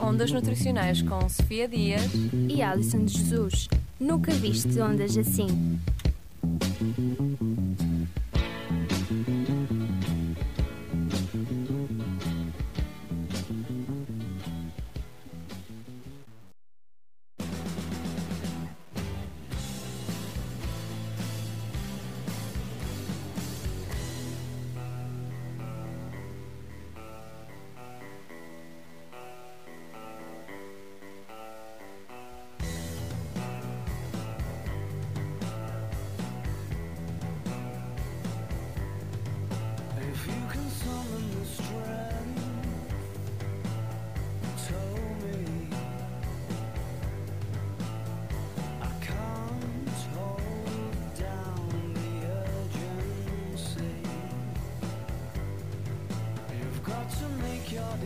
Ondas 0.00 0.30
Nutricionais 0.30 1.02
com 1.02 1.28
Sofia 1.28 1.68
Dias 1.68 2.02
e 2.48 2.62
Alison 2.62 3.04
de 3.04 3.18
Jesus. 3.18 3.68
Nunca 3.98 4.32
viste 4.32 4.78
ondas 4.80 5.16
assim. 5.16 5.78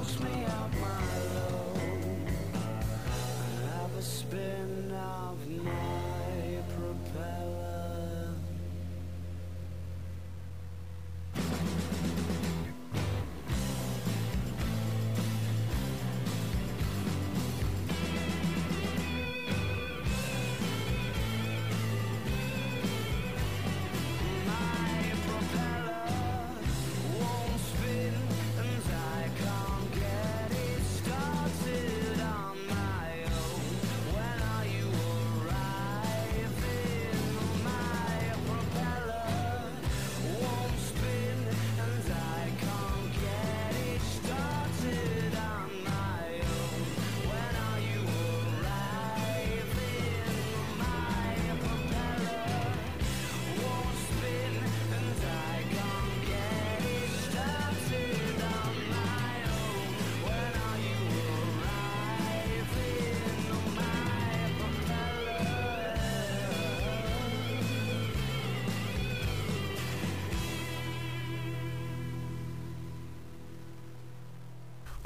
wakes 0.00 0.20
me 0.20 0.44
up. 0.46 1.09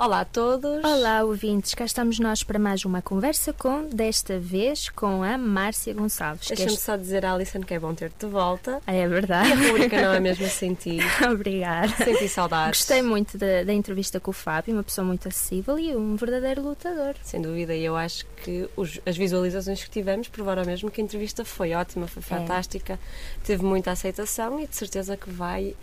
Olá 0.05 0.21
a 0.21 0.25
todos. 0.27 0.85
Olá, 0.85 1.23
ouvintes. 1.25 1.73
Cá 1.73 1.87
estamos 1.87 2.19
nós 2.19 2.43
para 2.43 2.59
mais 2.59 2.85
uma 2.85 3.01
conversa 3.01 3.55
com, 3.55 3.89
desta 3.89 4.39
vez, 4.39 4.91
com 4.91 5.23
a 5.23 5.39
Márcia 5.39 5.95
Gonçalves. 5.95 6.47
que 6.49 6.55
Deixa-me 6.55 6.77
só 6.77 6.95
dizer, 6.97 7.25
Alison, 7.25 7.61
que 7.61 7.73
é 7.73 7.79
bom 7.79 7.95
ter-te 7.95 8.27
de 8.27 8.31
volta. 8.31 8.83
Ah, 8.87 8.93
É 8.95 9.05
E 9.05 9.09
verdade. 9.09 9.51
a 9.53 9.57
pública 9.57 10.03
não 10.03 10.13
é 10.13 10.21
mesmo 10.21 10.47
sentir. 10.49 11.01
Obrigada. 11.33 11.89
Senti 12.05 12.29
saudades. 12.29 12.81
Gostei 12.81 13.01
muito 13.01 13.39
da, 13.39 13.65
da 13.65 13.73
entrevista 13.73 14.21
com 14.21 14.31
o 14.31 14.35
Fábio, 14.35 14.75
uma 14.75 14.83
pessoa 14.83 15.07
muito 15.07 15.27
acessível 15.27 15.79
e 15.79 15.97
um 15.97 16.17
verdadeiro 16.17 16.61
lutador. 16.63 17.15
Sem 17.23 17.41
dúvida, 17.41 17.75
e 17.75 17.83
eu 17.85 17.97
acho 17.97 18.27
que 18.45 18.69
os- 18.77 19.01
as 19.07 19.17
visualizações 19.17 19.83
que 19.83 19.89
tivemos 19.91 20.29
provaram 20.29 20.65
mesmo 20.67 20.91
que 20.91 21.01
a 21.01 21.05
entrevista 21.05 21.47
foi 21.47 21.73
ótima, 21.73 22.07
foi 22.07 22.23
fantástica, 22.23 23.01
teve 23.43 23.65
muita 23.65 23.93
aceitação 23.93 24.61
e 24.61 24.67
de 24.67 24.77
certeza 24.77 25.17
que 25.17 25.31
vai 25.31 25.75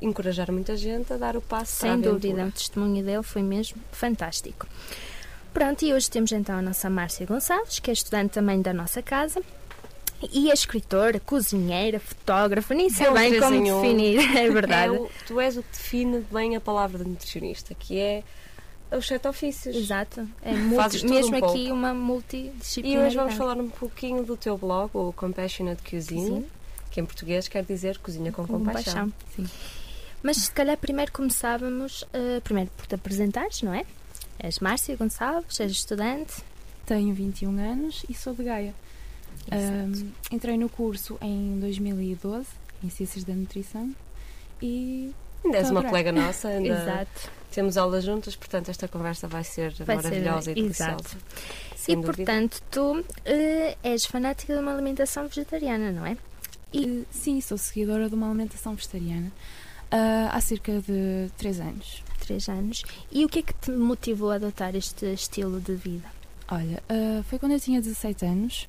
encorajar 0.00 0.50
muita 0.52 0.76
gente 0.76 1.12
a 1.12 1.16
dar 1.16 1.36
o 1.36 1.40
passo 1.40 1.72
Sem 1.80 2.00
dúvida, 2.00 2.44
o 2.46 2.52
testemunho 2.52 3.04
dele 3.04 3.22
foi 3.22 3.42
mesmo 3.42 3.78
fantástico. 3.92 4.66
Pronto, 5.52 5.84
e 5.84 5.92
hoje 5.92 6.10
temos 6.10 6.30
então 6.32 6.56
a 6.58 6.62
nossa 6.62 6.88
Márcia 6.90 7.26
Gonçalves, 7.26 7.78
que 7.78 7.90
é 7.90 7.92
estudante 7.92 8.32
também 8.34 8.60
da 8.62 8.72
nossa 8.72 9.02
casa. 9.02 9.42
E 10.32 10.50
é 10.50 10.54
escritora, 10.54 11.20
cozinheira, 11.20 12.00
fotógrafa, 12.00 12.74
nem 12.74 12.90
sei 12.90 13.08
bem 13.12 13.38
como 13.40 13.62
definir, 13.82 14.18
é 14.36 14.50
verdade. 14.50 14.94
É 14.96 14.98
o- 15.00 15.08
tu 15.26 15.40
és 15.40 15.56
o 15.56 15.62
que 15.62 15.70
define 15.70 16.24
bem 16.32 16.56
a 16.56 16.60
palavra 16.60 17.02
de 17.04 17.08
nutricionista, 17.10 17.72
que 17.74 17.98
é 17.98 18.24
os 18.90 19.06
sete 19.06 19.28
ofícios. 19.28 19.76
Exato, 19.76 20.28
é 20.42 20.52
Fazes 20.74 21.02
multi, 21.04 21.14
mesmo 21.14 21.34
um 21.34 21.38
aqui 21.38 21.58
pouco. 21.66 21.72
uma 21.74 21.90
E 21.90 21.94
multidisciplinaridade. 21.94 23.06
hoje 23.06 23.16
vamos 23.16 23.34
falar 23.34 23.56
um 23.58 23.68
pouquinho 23.68 24.24
do 24.24 24.36
teu 24.36 24.58
blog, 24.58 24.90
o 24.92 25.12
Compassionate 25.12 25.82
Cuisine, 25.88 26.26
Sim. 26.40 26.46
que 26.90 27.00
em 27.00 27.04
português 27.04 27.46
quer 27.46 27.64
dizer 27.64 27.98
cozinha 27.98 28.32
com, 28.32 28.44
Com 28.44 28.54
compaixão. 28.58 29.12
compaixão. 29.36 29.56
Mas 30.22 30.36
se 30.38 30.50
calhar 30.50 30.76
primeiro 30.76 31.12
começávamos, 31.12 32.04
eh, 32.12 32.40
primeiro 32.42 32.70
por 32.76 32.86
te 32.86 32.94
apresentares, 32.94 33.62
não 33.62 33.72
é? 33.72 33.84
És 34.38 34.58
Márcia 34.58 34.96
Gonçalves, 34.96 35.58
és 35.60 35.70
estudante. 35.72 36.42
Tenho 36.86 37.14
21 37.14 37.58
anos 37.58 38.04
e 38.08 38.14
sou 38.14 38.34
de 38.34 38.44
Gaia. 38.44 38.74
Ahm, 39.50 40.10
entrei 40.30 40.56
no 40.58 40.68
curso 40.68 41.18
em 41.20 41.58
2012, 41.60 42.46
em 42.82 42.90
Ciências 42.90 43.24
da 43.24 43.32
Nutrição, 43.34 43.94
e 44.60 45.12
Ainda 45.44 45.58
és 45.58 45.70
uma 45.70 45.82
colega 45.84 46.10
nossa, 46.12 46.48
ainda 46.48 46.68
Exato. 46.82 47.30
temos 47.52 47.76
aulas 47.76 48.04
juntas, 48.04 48.34
portanto 48.36 48.68
esta 48.70 48.88
conversa 48.88 49.28
vai 49.28 49.44
ser 49.44 49.72
Vai 49.84 49.96
ser- 49.96 50.02
maravilhosa 50.02 50.50
e 50.52 50.60
exato. 50.60 51.02
deliciosa. 51.02 51.16
E 51.74 51.78
Sem 51.78 51.94
dúvida. 52.00 52.16
portanto, 52.16 52.60
tu 52.70 53.04
eh, 53.24 53.76
és 53.82 54.04
fanática 54.04 54.52
de 54.54 54.60
uma 54.60 54.72
alimentação 54.74 55.26
vegetariana, 55.28 55.92
não 55.92 56.04
é? 56.04 56.16
E 56.74 57.04
sim, 57.10 57.40
sou 57.40 57.56
seguidora 57.56 58.08
de 58.08 58.14
uma 58.14 58.26
alimentação 58.28 58.74
vegetariana 58.74 59.32
ah, 59.90 60.30
há 60.32 60.40
cerca 60.40 60.80
de 60.80 61.30
3 61.36 61.60
anos. 61.60 62.02
Três 62.20 62.48
anos. 62.48 62.84
E 63.10 63.24
o 63.24 63.28
que 63.28 63.38
é 63.38 63.42
que 63.42 63.54
te 63.54 63.70
motivou 63.70 64.30
a 64.30 64.34
adotar 64.34 64.76
este 64.76 65.06
estilo 65.06 65.60
de 65.60 65.74
vida? 65.74 66.06
Olha, 66.50 66.82
ah, 66.88 67.22
foi 67.24 67.38
quando 67.38 67.52
eu 67.52 67.60
tinha 67.60 67.80
17 67.80 68.24
anos. 68.26 68.66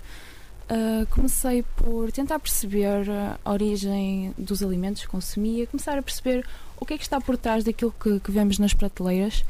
ah, 0.70 1.06
comecei 1.10 1.64
por 1.76 2.12
tentar 2.12 2.40
perceber 2.40 3.10
a 3.44 3.52
origem 3.52 4.34
dos 4.38 4.64
alimentos 4.64 5.02
que 5.02 5.08
consumia, 5.08 5.68
começar 5.68 5.98
a 5.98 6.02
perceber 6.02 6.46
o 6.80 6.86
que 6.86 6.94
é 6.94 6.98
que 6.98 7.04
está 7.04 7.20
por 7.20 7.38
trás 7.38 7.64
daquilo 7.64 7.94
que, 8.00 8.20
que 8.20 8.32
vemos 8.32 8.58
nas 8.60 8.74
prateleiras 8.74 9.44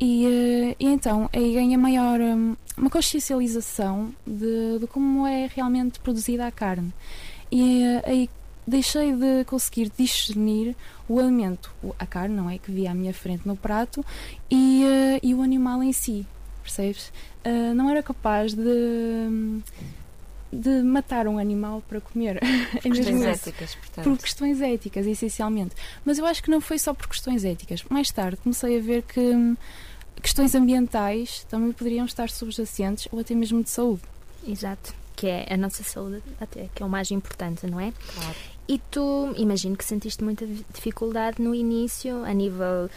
e, 0.00 0.26
ah, 0.26 0.76
e 0.80 0.86
então 0.86 1.28
aí 1.32 1.52
ganha 1.52 1.76
maior 1.76 2.18
hum, 2.18 2.56
uma 2.76 2.88
consciencialização 2.88 4.14
de, 4.26 4.78
de 4.80 4.86
como 4.86 5.26
é 5.26 5.50
realmente 5.54 6.00
produzida 6.00 6.46
a 6.46 6.50
carne. 6.50 6.92
E 7.52 7.84
ah, 7.84 8.02
aí 8.06 8.30
deixei 8.66 9.12
de 9.12 9.44
conseguir 9.44 9.90
discernir 9.96 10.76
o 11.08 11.18
alimento, 11.18 11.72
a 11.98 12.06
carne, 12.06 12.36
não 12.36 12.48
é? 12.48 12.58
Que 12.58 12.70
via 12.70 12.90
à 12.90 12.94
minha 12.94 13.12
frente 13.12 13.46
no 13.46 13.56
prato 13.56 14.04
e, 14.50 14.84
ah, 14.84 15.20
e 15.22 15.34
o 15.34 15.42
animal 15.42 15.82
em 15.82 15.92
si, 15.92 16.26
percebes? 16.62 17.12
Ah, 17.44 17.74
não 17.74 17.90
era 17.90 18.02
capaz 18.02 18.54
de, 18.54 19.60
de 20.52 20.82
matar 20.82 21.26
um 21.26 21.38
animal 21.38 21.82
para 21.88 22.00
comer. 22.00 22.40
É 22.84 22.88
mesmo 22.88 23.04
Questões 23.04 23.24
éticas, 23.24 23.74
portanto. 23.74 24.04
Por 24.04 24.18
questões 24.18 24.60
éticas, 24.60 25.06
essencialmente. 25.06 25.74
Mas 26.04 26.18
eu 26.18 26.26
acho 26.26 26.42
que 26.42 26.50
não 26.50 26.60
foi 26.60 26.78
só 26.78 26.94
por 26.94 27.08
questões 27.08 27.44
éticas. 27.44 27.82
Mais 27.90 28.10
tarde 28.10 28.36
comecei 28.36 28.78
a 28.78 28.80
ver 28.80 29.02
que 29.02 29.20
hum, 29.20 29.56
questões 30.22 30.54
ambientais 30.54 31.44
também 31.50 31.72
poderiam 31.72 32.06
estar 32.06 32.30
subjacentes 32.30 33.08
ou 33.10 33.18
até 33.18 33.34
mesmo 33.34 33.62
de 33.62 33.70
saúde. 33.70 34.02
Exato. 34.46 34.94
Que 35.20 35.26
é 35.26 35.46
a 35.52 35.56
nossa 35.58 35.82
saúde, 35.82 36.22
até, 36.40 36.70
que 36.74 36.82
é 36.82 36.86
o 36.86 36.88
mais 36.88 37.10
importante, 37.10 37.66
não 37.66 37.78
é? 37.78 37.92
Claro. 38.14 38.36
E 38.66 38.78
tu, 38.90 39.34
imagino 39.36 39.76
que 39.76 39.84
sentiste 39.84 40.24
muita 40.24 40.46
dificuldade 40.72 41.42
no 41.42 41.54
início, 41.54 42.24
a 42.24 42.32
nível 42.32 42.88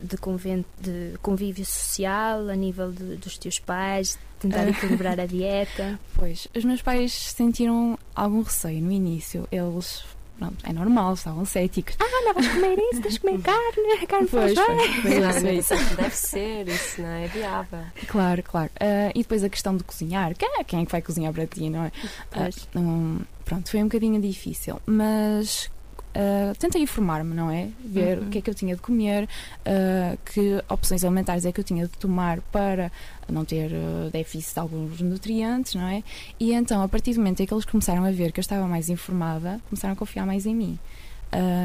de, 0.00 0.16
conven- 0.16 0.64
de 0.80 1.18
convívio 1.20 1.66
social, 1.66 2.48
a 2.48 2.54
nível 2.54 2.92
de- 2.92 3.16
dos 3.16 3.36
teus 3.36 3.58
pais, 3.58 4.18
tentar 4.40 4.60
Ah. 4.62 4.70
equilibrar 4.70 5.20
a 5.20 5.26
dieta. 5.26 5.98
Pois, 6.16 6.48
os 6.56 6.64
meus 6.64 6.80
pais 6.80 7.12
sentiram 7.12 7.98
algum 8.14 8.40
receio 8.40 8.80
no 8.80 8.90
início. 8.90 9.46
Eles, 9.52 10.02
pronto, 10.38 10.56
é 10.64 10.72
normal, 10.72 11.14
estavam 11.14 11.44
céticos. 11.44 11.96
Ah, 12.00 12.22
não 12.24 12.34
vais 12.34 12.48
comer 12.48 12.78
isso, 12.92 13.02
tens 13.02 13.14
de 13.14 13.20
comer 13.20 13.40
carne, 13.42 13.92
a 14.02 14.06
carne 14.06 14.28
faz 14.28 14.54
Pois, 14.54 14.66
bem. 14.66 14.88
foi, 14.88 15.02
foi 15.02 15.20
Não, 15.20 15.30
isso, 15.30 15.38
isso. 15.46 15.48
isso 15.58 15.74
é 15.74 15.78
que 15.88 15.94
deve 15.94 16.16
ser, 16.16 16.68
isso 16.68 17.00
não 17.02 17.08
é 17.08 17.26
viável. 17.28 17.84
Claro, 18.06 18.42
claro. 18.42 18.70
Ah, 18.80 19.10
e 19.14 19.22
depois 19.22 19.42
a 19.44 19.48
questão 19.48 19.76
de 19.76 19.84
cozinhar. 19.84 20.34
Quem 20.36 20.48
é, 20.60 20.64
quem 20.64 20.80
é 20.82 20.84
que 20.86 20.92
vai 20.92 21.02
cozinhar 21.02 21.32
para 21.32 21.46
ti, 21.46 21.68
não 21.70 21.84
é? 21.84 21.92
Ah, 22.04 22.08
Pois. 22.30 22.68
hum, 22.76 23.20
pronto, 23.44 23.70
foi 23.70 23.80
um 23.80 23.84
bocadinho 23.84 24.20
difícil, 24.20 24.80
mas 24.86 25.70
ah, 26.18 26.54
tentei 26.58 26.80
informar-me, 26.80 27.34
não 27.34 27.50
é? 27.50 27.68
Ver 27.84 28.18
Uhum. 28.18 28.26
o 28.26 28.30
que 28.30 28.38
é 28.38 28.40
que 28.40 28.48
eu 28.48 28.54
tinha 28.54 28.74
de 28.74 28.80
comer, 28.80 29.28
ah, 29.66 30.16
que 30.32 30.62
opções 30.68 31.04
alimentares 31.04 31.44
é 31.44 31.52
que 31.52 31.60
eu 31.60 31.64
tinha 31.64 31.84
de 31.86 31.92
tomar 31.98 32.40
para 32.50 32.90
não 33.28 33.44
ter 33.44 33.70
ah, 33.74 34.08
déficit 34.10 34.54
de 34.54 34.60
alguns 34.60 35.00
nutrientes, 35.02 35.74
não 35.74 35.86
é? 35.86 36.02
E 36.40 36.52
então, 36.54 36.82
a 36.82 36.88
partir 36.88 37.12
do 37.12 37.18
momento 37.20 37.40
em 37.42 37.46
que 37.46 37.52
eles 37.52 37.66
começaram 37.66 38.04
a 38.04 38.10
ver 38.10 38.32
que 38.32 38.40
eu 38.40 38.42
estava 38.42 38.66
mais 38.66 38.88
informada, 38.88 39.60
começaram 39.68 39.92
a 39.92 39.96
confiar 39.96 40.24
mais 40.26 40.46
em 40.46 40.54
mim. 40.54 40.78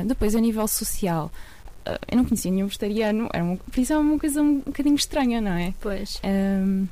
Depois, 0.05 0.35
a 0.35 0.39
nível 0.41 0.67
social, 0.67 1.31
eu 2.09 2.17
não 2.17 2.25
conhecia 2.25 2.51
nenhum 2.51 2.65
vegetariano, 2.67 3.29
era 3.31 3.41
uma, 3.43 3.55
por 3.55 3.79
isso 3.79 3.93
é 3.93 3.97
uma 3.97 4.19
coisa 4.19 4.41
um 4.41 4.59
bocadinho 4.59 4.95
estranha, 4.95 5.39
não 5.39 5.51
é? 5.53 5.73
Pois. 5.79 6.19
Um, 6.25 6.87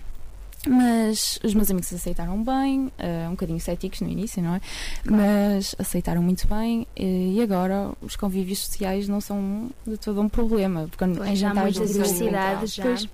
mas 0.67 1.39
os 1.43 1.53
meus 1.53 1.69
amigos 1.71 1.91
aceitaram 1.93 2.43
bem, 2.43 2.85
uh, 2.99 3.27
um 3.27 3.31
bocadinho 3.31 3.59
céticos 3.59 4.01
no 4.01 4.09
início, 4.09 4.41
não 4.43 4.55
é? 4.55 4.61
Mas 5.05 5.75
aceitaram 5.79 6.21
muito 6.21 6.47
bem 6.47 6.85
e 6.95 7.19
e 7.39 7.41
agora 7.41 7.91
os 8.01 8.15
convívios 8.15 8.59
sociais 8.65 9.07
não 9.07 9.21
são 9.21 9.69
de 9.87 9.97
todo 9.97 10.19
um 10.19 10.27
problema. 10.27 10.87
Porque 10.89 11.05
em 11.05 11.15
Pois, 11.15 11.29
há 11.29 11.35
jantares 11.35 11.73
de 11.75 11.85
diversidade 11.87 12.65
já. 12.67 12.83
Pois, 12.83 13.07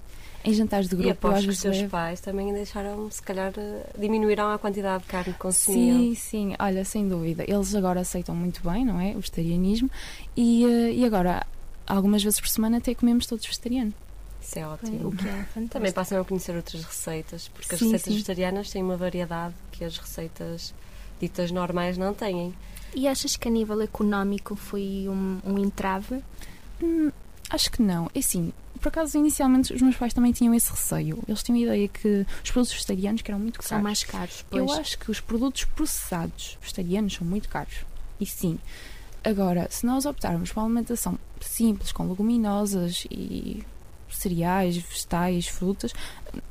em 0.44 0.54
jantares 0.54 0.88
de 0.88 0.94
E 0.94 0.98
grupo, 0.98 1.28
eu 1.28 1.32
aposto 1.32 1.44
que 1.46 1.50
os 1.50 1.58
seus 1.60 1.78
levo- 1.78 1.90
pais 1.90 2.22
também 2.22 2.54
deixaram, 2.54 3.10
se 3.10 3.22
calhar, 3.22 3.52
eh, 3.58 3.86
diminuíram 4.00 4.52
a 4.52 4.58
quantidade 4.60 5.04
de 5.04 5.10
carne 5.10 5.34
que 5.34 5.40
consumiam. 5.40 5.98
Sim, 6.00 6.16
sim, 6.16 6.56
olha, 6.60 6.86
sem 6.86 7.08
dúvida. 7.08 7.44
Eles 7.48 7.74
agora 7.76 8.00
aceitam 8.02 8.36
muito 8.36 8.62
bem, 8.68 8.86
não 8.86 9.00
é? 9.00 9.12
O 9.12 9.20
vegetarianismo 9.20 9.90
e, 10.38 10.64
uh, 10.66 10.90
e 10.94 11.04
agora, 11.04 11.46
algumas 11.88 12.24
vezes 12.24 12.40
por 12.40 12.48
semana, 12.50 12.78
até 12.78 12.94
comemos 12.94 13.26
todos 13.26 13.46
vegetariano. 13.46 13.92
Isso 14.46 14.60
é 14.60 14.68
O 14.68 14.72
ótimo. 14.72 15.16
que 15.16 15.28
é 15.28 15.32
fantástico. 15.46 15.70
Também 15.70 15.92
passam 15.92 16.22
a 16.22 16.26
conhecer 16.26 16.56
outras 16.56 16.84
receitas, 16.84 17.48
porque 17.48 17.74
as 17.74 17.80
Sim, 17.80 17.86
receitas 17.86 18.04
sim. 18.06 18.12
vegetarianas 18.14 18.70
têm 18.70 18.84
uma 18.84 18.98
variedade 18.98 19.56
que 19.72 19.84
as 19.84 19.98
receitas 19.98 20.74
ditas 21.20 21.52
normais 21.52 21.98
não 21.98 22.14
têm. 22.14 22.54
E 22.94 23.08
achas 23.08 23.36
que 23.36 23.48
a 23.48 23.52
nível 23.52 23.82
económico 23.82 24.56
foi 24.56 25.06
um, 25.10 25.40
um 25.46 25.58
entrave? 25.60 26.22
Hum, 26.82 27.12
acho 27.50 27.72
que 27.72 27.82
não. 27.82 28.10
É 28.14 28.20
assim, 28.20 28.54
por 28.80 28.90
acaso, 28.90 29.18
inicialmente, 29.18 29.74
os 29.74 29.82
meus 29.82 29.96
pais 29.98 30.14
também 30.14 30.32
tinham 30.32 30.54
esse 30.54 30.70
receio. 30.72 31.22
Eles 31.28 31.42
tinham 31.44 31.58
a 31.60 31.64
ideia 31.64 31.88
que 31.88 32.26
os 32.44 32.52
produtos 32.52 32.74
vegetarianos 32.74 33.22
que 33.22 33.32
eram 33.32 33.40
muito 33.40 33.56
caros. 33.60 33.70
São 33.70 33.82
mais 33.82 34.04
caros, 34.04 34.46
Eu 34.52 34.66
pois. 34.66 34.80
acho 34.80 35.00
que 35.00 35.10
os 35.12 35.20
produtos 35.20 35.66
processados 35.66 36.58
vegetarianos 36.62 37.14
são 37.16 37.26
muito 37.28 37.50
caros. 37.50 37.76
E 38.20 38.26
sim. 38.26 38.58
Agora, 39.24 39.68
se 39.72 39.86
nós 39.86 40.06
optarmos 40.06 40.52
por 40.52 40.60
uma 40.60 40.68
alimentação 40.68 41.18
simples, 41.42 41.92
com 41.92 42.08
leguminosas 42.08 43.06
e 43.10 43.64
cereais, 44.16 44.78
vegetais, 44.78 45.48
frutas, 45.48 45.94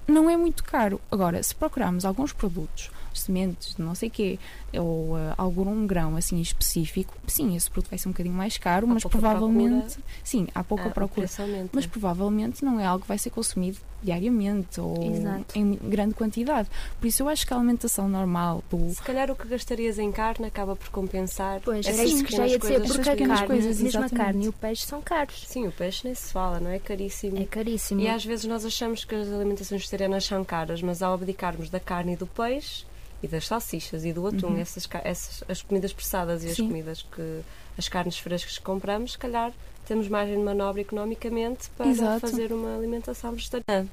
não 0.07 0.29
é 0.29 0.37
muito 0.37 0.63
caro. 0.65 1.01
Agora, 1.11 1.43
se 1.43 1.55
procurarmos 1.55 2.05
alguns 2.05 2.33
produtos, 2.33 2.91
sementes 3.13 3.77
de 3.77 3.83
não 3.83 3.95
sei 3.95 4.11
quê, 4.11 4.39
ou 4.77 5.17
ah, 5.17 5.35
algum 5.39 5.87
grão 5.87 6.17
assim 6.17 6.41
específico, 6.41 7.15
sim, 7.27 7.55
esse 7.57 7.71
produto 7.71 7.91
vai 7.91 7.99
ser 7.99 8.09
um 8.09 8.13
bocadinho 8.13 8.35
mais 8.35 8.59
caro, 8.59 8.87
Há 8.87 8.95
mas 8.95 9.05
provavelmente, 9.05 9.99
sim, 10.23 10.49
há 10.55 10.65
pouca 10.65 10.89
Ah, 10.89 10.91
procura. 10.91 11.29
Mas 11.73 11.87
provavelmente 11.87 12.65
não 12.65 12.79
é 12.81 12.85
algo 12.87 13.03
que 13.03 13.09
vai 13.09 13.19
ser 13.19 13.31
consumido 13.31 13.79
diariamente 14.03 14.79
ou 14.81 15.03
Exato. 15.03 15.59
em 15.59 15.75
grande 15.83 16.15
quantidade. 16.15 16.69
Por 17.01 17.07
isso 17.07 17.23
eu 17.23 17.29
acho 17.29 17.47
que 17.47 17.55
a 17.55 17.57
alimentação 17.57 18.07
normal 18.07 18.63
do 18.71 18.91
Se 18.91 19.03
calhar 19.03 19.31
o 19.31 19.35
que 19.37 19.49
gastarias 19.49 19.99
em 19.99 20.13
carne 20.13 20.47
acaba 20.47 20.77
por 20.77 20.91
compensar. 20.91 21.61
Pois, 21.65 21.87
era 21.87 22.05
isso 22.05 22.23
que 22.23 22.37
já 22.37 22.47
ia 22.47 22.59
dizer, 22.59 22.81
coisas. 22.81 22.89
porque 22.89 23.01
essas 23.01 23.09
a 23.09 23.13
pequenas 23.13 23.41
carne, 23.41 23.55
coisas, 23.55 23.81
mesmo 23.81 24.05
a 24.05 24.11
carne 24.11 24.45
e 24.45 24.49
o 24.49 24.53
peixe 24.53 24.85
são 24.87 25.01
caros. 25.01 25.45
Sim, 25.47 25.67
o 25.67 25.73
peixe 25.73 26.03
nem 26.05 26.15
se 26.15 26.31
fala, 26.31 26.61
não 26.61 26.71
é? 26.71 26.79
Caríssimo. 26.79 27.39
É 27.39 27.47
caríssimo. 27.47 28.01
E 28.03 28.09
às 28.09 28.25
vezes 28.25 28.45
nós 28.45 28.65
achamos 28.65 29.05
que 29.05 29.15
as 29.15 29.29
alimentações 29.33 29.74
vegetarianas 29.83 30.25
são 30.25 30.45
caras, 30.45 30.81
mas 30.83 31.03
ao 31.03 31.15
abdicarmos 31.15 31.71
da 31.71 31.79
carne 31.81 32.15
e 32.15 32.17
do 32.17 32.27
peixe 32.27 32.85
e 33.23 33.29
das 33.29 33.47
salsichas 33.47 34.05
e 34.05 34.13
do 34.13 34.27
atum, 34.27 34.49
Uhum. 34.49 34.61
essas, 34.61 34.89
essas 35.05 35.43
as 35.49 35.63
comidas 35.63 35.93
processadas 35.93 36.45
e 36.45 36.49
as 36.49 36.57
Sim. 36.57 36.69
comidas 36.69 37.03
que 37.03 37.41
as 37.79 37.89
carnes 37.89 38.19
frescas 38.19 38.59
que 38.59 38.65
compramos, 38.65 39.13
se 39.13 39.19
calhar 39.19 39.53
temos 39.87 40.09
margem 40.09 40.37
de 40.37 40.43
manobra 40.43 40.81
economicamente 40.81 41.69
para 41.77 41.89
Exato. 41.89 42.21
fazer 42.21 42.53
uma 42.53 42.75
alimentação 42.77 43.33
vegetariana. 43.33 43.89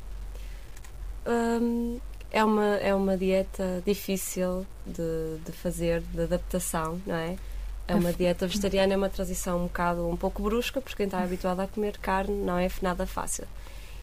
Hum, 1.25 1.99
é 2.31 2.43
uma 2.43 2.75
é 2.77 2.95
uma 2.95 3.17
dieta 3.17 3.81
difícil 3.85 4.65
de, 4.85 5.37
de 5.45 5.51
fazer, 5.51 6.01
de 6.13 6.21
adaptação, 6.23 6.99
não 7.05 7.15
é? 7.15 7.35
É 7.87 7.95
uma 7.95 8.13
dieta 8.13 8.47
vegetariana, 8.47 8.93
é 8.93 8.97
uma 8.97 9.09
transição 9.09 9.59
um 9.59 9.63
bocado 9.63 10.07
um 10.07 10.15
pouco 10.15 10.41
brusca, 10.41 10.79
porque 10.79 10.95
quem 10.95 11.05
está 11.07 11.21
habituado 11.21 11.59
a 11.59 11.67
comer 11.67 11.97
carne 11.97 12.33
não 12.33 12.57
é 12.57 12.69
nada 12.81 13.05
fácil. 13.05 13.45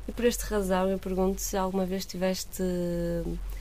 E 0.08 0.12
por 0.12 0.24
esta 0.24 0.46
razão 0.46 0.88
eu 0.88 0.98
pergunto 0.98 1.40
se 1.40 1.56
alguma 1.56 1.84
vez 1.84 2.06
tiveste 2.06 2.62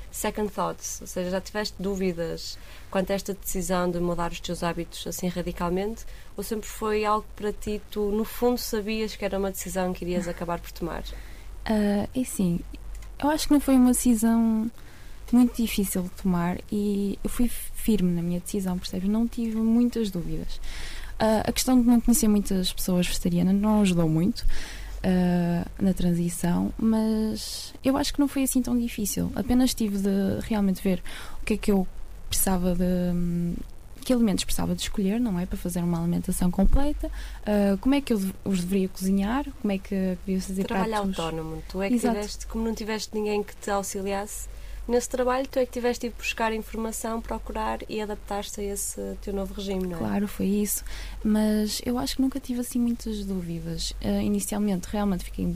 second 0.09 0.49
thoughts, 0.51 0.99
ou 1.01 1.07
seja, 1.07 1.29
já 1.29 1.41
tiveste 1.41 1.75
dúvidas 1.77 2.57
quanto 2.89 3.11
a 3.11 3.15
esta 3.15 3.33
decisão 3.33 3.91
de 3.91 3.99
mudar 3.99 4.31
os 4.31 4.39
teus 4.39 4.63
hábitos 4.63 5.05
assim 5.05 5.27
radicalmente, 5.27 6.05
ou 6.35 6.43
sempre 6.43 6.67
foi 6.67 7.05
algo 7.05 7.27
para 7.35 7.51
ti 7.51 7.81
tu 7.91 8.11
no 8.11 8.23
fundo 8.23 8.57
sabias 8.57 9.15
que 9.15 9.25
era 9.25 9.37
uma 9.37 9.51
decisão 9.51 9.93
que 9.93 10.05
irias 10.05 10.27
acabar 10.27 10.59
por 10.59 10.71
tomar? 10.71 11.03
Ah, 11.65 12.07
é 12.15 12.21
assim, 12.21 12.61
eu 13.21 13.29
acho 13.29 13.47
que 13.47 13.53
não 13.53 13.59
foi 13.59 13.75
uma 13.75 13.91
decisão 13.91 14.71
muito 15.31 15.61
difícil 15.61 16.03
de 16.03 16.09
tomar 16.11 16.57
e 16.71 17.19
eu 17.21 17.29
fui 17.29 17.49
firme 17.49 18.11
na 18.13 18.21
minha 18.21 18.39
decisão, 18.39 18.79
percebes? 18.79 19.09
Não 19.09 19.27
tive 19.27 19.57
muitas 19.57 20.09
dúvidas. 20.09 20.61
Ah, 21.19 21.43
a 21.45 21.51
questão 21.51 21.79
de 21.79 21.87
não 21.87 21.99
conhecer 21.99 22.27
muitas 22.27 22.71
pessoas 22.71 23.05
vegetarianas 23.05 23.55
não 23.55 23.81
ajudou 23.81 24.07
muito 24.07 24.45
ah, 25.03 25.65
na 25.79 25.93
transição, 25.93 26.73
mas 26.77 27.73
eu 27.83 27.95
acho 27.97 28.13
que 28.13 28.19
não 28.19 28.27
foi 28.27 28.43
assim 28.43 28.61
tão 28.61 28.77
difícil. 28.77 29.31
Apenas 29.35 29.73
tive 29.73 29.97
de 29.97 30.39
realmente 30.41 30.81
ver 30.81 31.01
o 31.41 31.45
que 31.45 31.53
é 31.53 31.57
que 31.57 31.71
eu 31.71 31.87
precisava 32.29 32.75
de. 32.75 32.83
hum, 32.83 33.55
que 34.03 34.13
alimentos 34.13 34.45
precisava 34.45 34.73
de 34.73 34.81
escolher, 34.81 35.19
não 35.19 35.37
é? 35.37 35.45
Para 35.45 35.57
fazer 35.57 35.81
uma 35.81 35.99
alimentação 35.99 36.49
completa, 36.49 37.11
ah, 37.45 37.77
como 37.81 37.93
é 37.95 38.01
que 38.01 38.13
eu 38.13 38.21
os 38.45 38.61
deveria 38.61 38.87
cozinhar, 38.89 39.45
como 39.61 39.71
é 39.71 39.77
que 39.77 40.17
devia 40.25 40.41
fazer 40.41 40.63
Trabalho 40.63 40.91
pratos. 40.91 41.19
autónomo. 41.19 41.63
Tu 41.69 41.81
é 41.81 41.89
que 41.89 41.95
Exato. 41.95 42.15
tiveste, 42.15 42.47
como 42.47 42.63
não 42.63 42.73
tiveste 42.73 43.09
ninguém 43.13 43.43
que 43.43 43.55
te 43.55 43.69
auxiliasse 43.69 44.47
nesse 44.87 45.09
trabalho, 45.09 45.47
tu 45.47 45.59
é 45.59 45.65
que 45.65 45.71
tiveste 45.71 46.07
de 46.07 46.15
buscar 46.15 46.53
informação, 46.53 47.21
procurar 47.21 47.79
e 47.89 48.01
adaptar-te 48.01 48.61
a 48.61 48.63
esse 48.63 49.17
teu 49.21 49.33
novo 49.33 49.53
regime, 49.53 49.87
não 49.87 49.97
é? 49.97 49.99
Claro, 49.99 50.27
foi 50.27 50.45
isso. 50.45 50.83
Mas 51.23 51.81
eu 51.85 51.97
acho 51.97 52.15
que 52.15 52.21
nunca 52.21 52.39
tive 52.39 52.61
assim 52.61 52.79
muitas 52.79 53.25
dúvidas. 53.25 53.93
Eh, 54.01 54.23
inicialmente, 54.23 54.87
realmente 54.91 55.23
fiquei. 55.25 55.55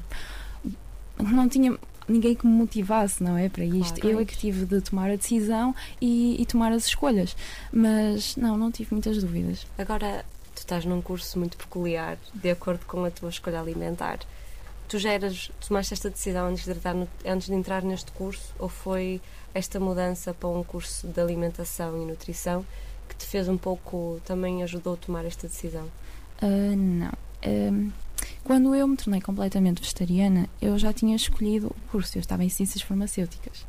Não 1.17 1.47
tinha. 1.47 1.77
ninguém 2.07 2.35
que 2.35 2.45
me 2.45 2.53
motivasse, 2.53 3.23
não 3.23 3.37
é? 3.37 3.47
Para 3.47 3.63
isto. 3.63 4.01
Claro. 4.01 4.17
Eu 4.17 4.19
é 4.19 4.25
que 4.25 4.37
tive 4.37 4.65
de 4.65 4.81
tomar 4.81 5.09
a 5.09 5.15
decisão 5.15 5.73
e, 5.99 6.41
e 6.41 6.45
tomar 6.45 6.71
as 6.71 6.85
escolhas. 6.85 7.35
Mas 7.71 8.35
não, 8.35 8.57
não 8.57 8.71
tive 8.71 8.93
muitas 8.93 9.17
dúvidas. 9.21 9.65
Agora, 9.77 10.25
tu 10.55 10.59
estás 10.59 10.83
num 10.85 11.01
curso 11.01 11.39
muito 11.39 11.57
peculiar, 11.57 12.17
de 12.33 12.51
acordo 12.51 12.85
com 12.85 13.05
a 13.05 13.11
tua 13.11 13.29
escolha 13.29 13.59
alimentar. 13.59 14.19
Tu 14.91 14.99
já 14.99 15.13
eras, 15.13 15.49
tomaste 15.65 15.93
esta 15.93 16.09
decisão 16.09 16.47
antes 16.47 16.65
de, 16.65 16.71
entrar 16.71 16.93
no- 16.93 17.07
antes 17.25 17.47
de 17.47 17.53
entrar 17.53 17.81
neste 17.81 18.11
curso 18.11 18.53
ou 18.59 18.67
foi 18.67 19.21
esta 19.53 19.79
mudança 19.79 20.33
para 20.33 20.49
um 20.49 20.65
curso 20.65 21.07
de 21.07 21.21
alimentação 21.21 21.95
e 22.01 22.05
nutrição 22.05 22.65
que 23.07 23.15
te 23.15 23.25
fez 23.25 23.47
um 23.47 23.57
pouco, 23.57 24.19
também 24.25 24.63
ajudou 24.63 24.95
a 24.95 24.97
tomar 24.97 25.23
esta 25.23 25.47
decisão? 25.47 25.87
Ah, 26.41 26.75
não. 26.75 27.93
Quando 28.43 28.75
eu 28.75 28.85
me 28.85 28.97
tornei 28.97 29.21
completamente 29.21 29.79
vegetariana, 29.81 30.49
eu 30.61 30.77
já 30.77 30.91
tinha 30.91 31.15
escolhido 31.15 31.67
o 31.67 31.89
curso. 31.89 32.17
Eu 32.17 32.19
estava 32.19 32.43
em 32.43 32.49
Ciências 32.49 32.81
Farmacêuticas. 32.81 33.65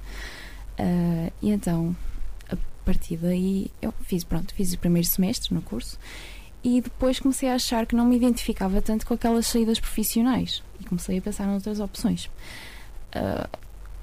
Ah, 0.76 1.30
e 1.40 1.50
então, 1.50 1.94
a 2.50 2.56
partir 2.84 3.16
daí, 3.16 3.70
eu 3.80 3.94
fiz, 4.00 4.24
pronto, 4.24 4.52
fiz 4.56 4.72
o 4.72 4.78
primeiro 4.78 5.06
semestre 5.06 5.54
no 5.54 5.62
curso 5.62 5.96
e 6.64 6.80
depois 6.80 7.18
comecei 7.18 7.48
a 7.48 7.54
achar 7.54 7.86
que 7.86 7.94
não 7.96 8.04
me 8.04 8.16
identificava 8.16 8.80
tanto 8.80 9.06
com 9.06 9.14
aquelas 9.14 9.46
saídas 9.46 9.80
profissionais 9.80 10.62
e 10.80 10.84
comecei 10.84 11.18
a 11.18 11.22
pensar 11.22 11.46
noutras 11.46 11.80
opções. 11.80 12.30
Ah, 13.14 13.48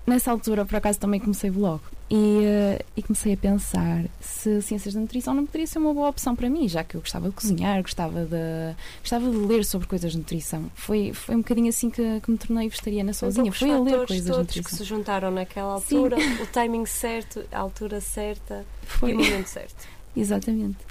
nessa 0.05 0.31
altura, 0.31 0.65
por 0.65 0.75
acaso, 0.75 0.99
também 0.99 1.19
comecei 1.19 1.49
blog 1.49 1.79
e, 2.09 2.43
ah, 2.45 2.83
e 2.97 3.03
comecei 3.03 3.33
a 3.33 3.37
pensar 3.37 4.03
se 4.19 4.61
ciências 4.61 4.93
da 4.93 4.99
nutrição 4.99 5.33
não 5.33 5.45
poderia 5.45 5.67
ser 5.67 5.77
uma 5.79 5.93
boa 5.93 6.09
opção 6.09 6.35
para 6.35 6.49
mim, 6.49 6.67
já 6.67 6.83
que 6.83 6.95
eu 6.95 7.01
gostava 7.01 7.29
de 7.29 7.35
cozinhar, 7.35 7.81
gostava 7.81 8.25
de, 8.25 8.75
gostava 9.01 9.29
de 9.29 9.37
ler 9.37 9.63
sobre 9.63 9.87
coisas 9.87 10.11
de 10.11 10.17
nutrição. 10.17 10.69
Foi, 10.75 11.13
foi 11.13 11.35
um 11.35 11.39
bocadinho 11.39 11.69
assim 11.69 11.89
que, 11.89 12.19
que 12.19 12.31
me 12.31 12.37
tornei 12.37 12.67
vegetariana 12.67 13.13
sozinha, 13.13 13.51
Foi 13.53 13.71
a 13.71 13.79
ler 13.79 14.05
coisas 14.05 14.25
de 14.25 14.31
todos 14.31 14.51
que 14.51 14.57
nutrição. 14.59 14.77
se 14.77 14.83
juntaram 14.83 15.31
naquela 15.31 15.79
Sim. 15.79 15.95
altura, 15.95 16.17
o 16.43 16.47
timing 16.47 16.85
certo, 16.85 17.45
a 17.51 17.59
altura 17.59 18.01
certa 18.01 18.65
Foi, 18.83 19.11
e 19.11 19.13
o 19.13 19.17
momento 19.17 19.47
certo. 19.47 19.87
exatamente. 20.17 20.88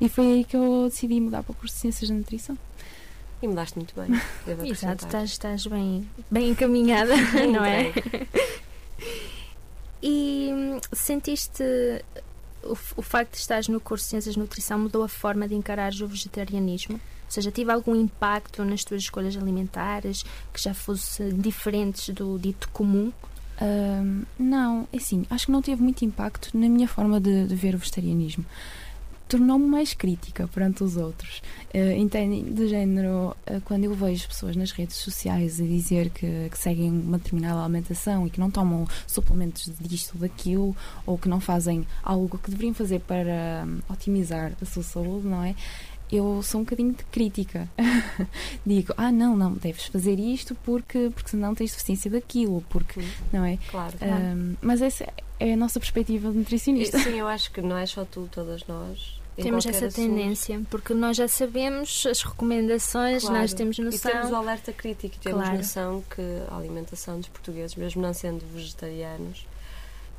E 0.00 0.08
foi 0.08 0.26
aí 0.26 0.44
que 0.44 0.56
eu 0.56 0.84
decidi 0.88 1.20
mudar 1.20 1.42
para 1.42 1.52
o 1.52 1.54
curso 1.54 1.74
de 1.74 1.80
Ciências 1.80 2.08
da 2.10 2.14
Nutrição. 2.16 2.58
E 3.42 3.48
mudaste 3.48 3.76
muito 3.76 3.94
bem. 3.94 4.20
devo 4.44 4.66
Exato, 4.66 5.04
estás, 5.04 5.30
estás 5.30 5.66
bem, 5.66 6.08
bem 6.30 6.50
encaminhada, 6.50 7.14
não 7.52 7.64
é? 7.64 7.92
E 10.02 10.50
hum, 10.52 10.80
sentiste 10.92 11.62
o, 12.62 12.72
o 12.96 13.02
facto 13.02 13.32
de 13.32 13.38
estares 13.38 13.68
no 13.68 13.80
curso 13.80 14.04
de 14.04 14.10
Ciências 14.10 14.34
de 14.34 14.40
Nutrição 14.40 14.78
mudou 14.78 15.02
a 15.02 15.08
forma 15.08 15.48
de 15.48 15.54
encarares 15.54 16.00
o 16.00 16.06
vegetarianismo? 16.06 16.94
Ou 16.94 17.30
seja, 17.30 17.50
tive 17.50 17.72
algum 17.72 17.94
impacto 17.94 18.64
nas 18.64 18.84
tuas 18.84 19.02
escolhas 19.02 19.36
alimentares 19.36 20.24
que 20.52 20.62
já 20.62 20.72
fossem 20.72 21.30
diferentes 21.40 22.08
do 22.10 22.38
dito 22.38 22.68
comum? 22.68 23.12
Ahm, 23.60 24.22
não, 24.38 24.86
é 24.92 24.96
assim, 24.96 25.26
acho 25.30 25.46
que 25.46 25.52
não 25.52 25.62
teve 25.62 25.82
muito 25.82 26.04
impacto 26.04 26.56
na 26.56 26.68
minha 26.68 26.86
forma 26.86 27.20
de, 27.20 27.46
de 27.46 27.54
ver 27.54 27.74
o 27.74 27.78
vegetarianismo. 27.78 28.44
Tornou-me 29.28 29.66
mais 29.66 29.92
crítica 29.92 30.46
perante 30.48 30.84
os 30.84 30.96
outros. 30.96 31.42
Uh, 31.74 31.98
entendem? 31.98 32.44
De 32.44 32.68
género, 32.68 33.36
uh, 33.50 33.60
quando 33.64 33.84
eu 33.84 33.94
vejo 33.94 34.28
pessoas 34.28 34.54
nas 34.56 34.70
redes 34.70 34.96
sociais 34.96 35.60
a 35.60 35.64
dizer 35.64 36.10
que, 36.10 36.48
que 36.48 36.58
seguem 36.58 36.90
uma 36.90 37.18
determinada 37.18 37.60
alimentação 37.60 38.26
e 38.26 38.30
que 38.30 38.38
não 38.38 38.50
tomam 38.50 38.86
suplementos 39.06 39.70
disto 39.80 40.14
ou 40.14 40.20
daquilo, 40.20 40.76
ou 41.04 41.18
que 41.18 41.28
não 41.28 41.40
fazem 41.40 41.86
algo 42.02 42.38
que 42.38 42.50
deveriam 42.50 42.74
fazer 42.74 43.00
para 43.00 43.64
hum, 43.66 43.80
otimizar 43.88 44.52
a 44.60 44.64
sua 44.64 44.82
saúde, 44.82 45.26
não 45.26 45.42
é? 45.42 45.54
Eu 46.10 46.40
sou 46.42 46.60
um 46.60 46.64
bocadinho 46.64 46.92
de 46.92 47.04
crítica. 47.06 47.68
Digo, 48.64 48.94
ah, 48.96 49.10
não, 49.10 49.36
não, 49.36 49.52
deves 49.54 49.86
fazer 49.86 50.18
isto 50.20 50.54
porque, 50.64 51.10
porque 51.14 51.30
senão 51.30 51.54
tens 51.54 51.72
deficiência 51.72 52.10
daquilo, 52.10 52.64
porque, 52.68 53.00
Hum, 53.00 53.08
não 53.32 53.44
é? 53.44 53.58
Claro. 53.70 53.94
Ahm, 54.00 54.54
mas 54.62 54.80
essa 54.82 55.06
é 55.40 55.52
a 55.52 55.56
nossa 55.56 55.80
perspectiva 55.80 56.30
de 56.30 56.38
nutricionista. 56.38 56.98
Sim, 56.98 57.18
eu 57.18 57.26
acho 57.26 57.50
que 57.50 57.60
não 57.60 57.76
é 57.76 57.86
só 57.86 58.04
tu, 58.04 58.28
todas 58.30 58.64
nós. 58.66 59.20
em 59.36 59.42
Temos 59.42 59.66
essa 59.66 59.86
assunto. 59.86 59.96
tendência, 60.08 60.62
porque 60.70 60.94
nós 60.94 61.16
já 61.16 61.28
sabemos 61.28 62.06
as 62.08 62.22
recomendações, 62.22 63.22
Claro. 63.22 63.38
nós 63.40 63.52
temos 63.52 63.76
E 63.76 63.82
temos 63.82 64.02
noção. 64.02 64.30
o 64.30 64.34
alerta 64.36 64.72
crítico 64.72 65.16
e 65.16 65.18
temos 65.18 65.42
Claro. 65.42 65.56
noção 65.58 66.04
que 66.08 66.22
a 66.50 66.56
alimentação 66.56 67.18
dos 67.18 67.28
portugueses, 67.28 67.74
mesmo 67.76 68.00
não 68.00 68.14
sendo 68.14 68.42
vegetarianos 68.54 69.44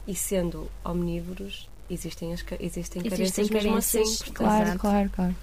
e 0.08 0.14
sendo 0.14 0.70
omnívoros, 0.86 1.68
existem, 1.90 2.32
as, 2.34 2.42
existem, 2.60 3.02
Existem 3.02 3.10
carências 3.10 3.50
mesmo 3.50 3.70
carências. 3.72 4.04
assim. 4.08 4.18
portanto, 4.26 4.36
Claro, 4.36 4.80
claro, 4.80 5.10
claro. 5.16 5.36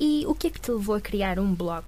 E 0.00 0.24
o 0.26 0.34
que 0.34 0.48
é 0.48 0.50
que 0.50 0.60
te 0.60 0.70
levou 0.70 0.96
a 0.96 1.00
criar 1.00 1.38
um 1.38 1.54
blog? 1.54 1.84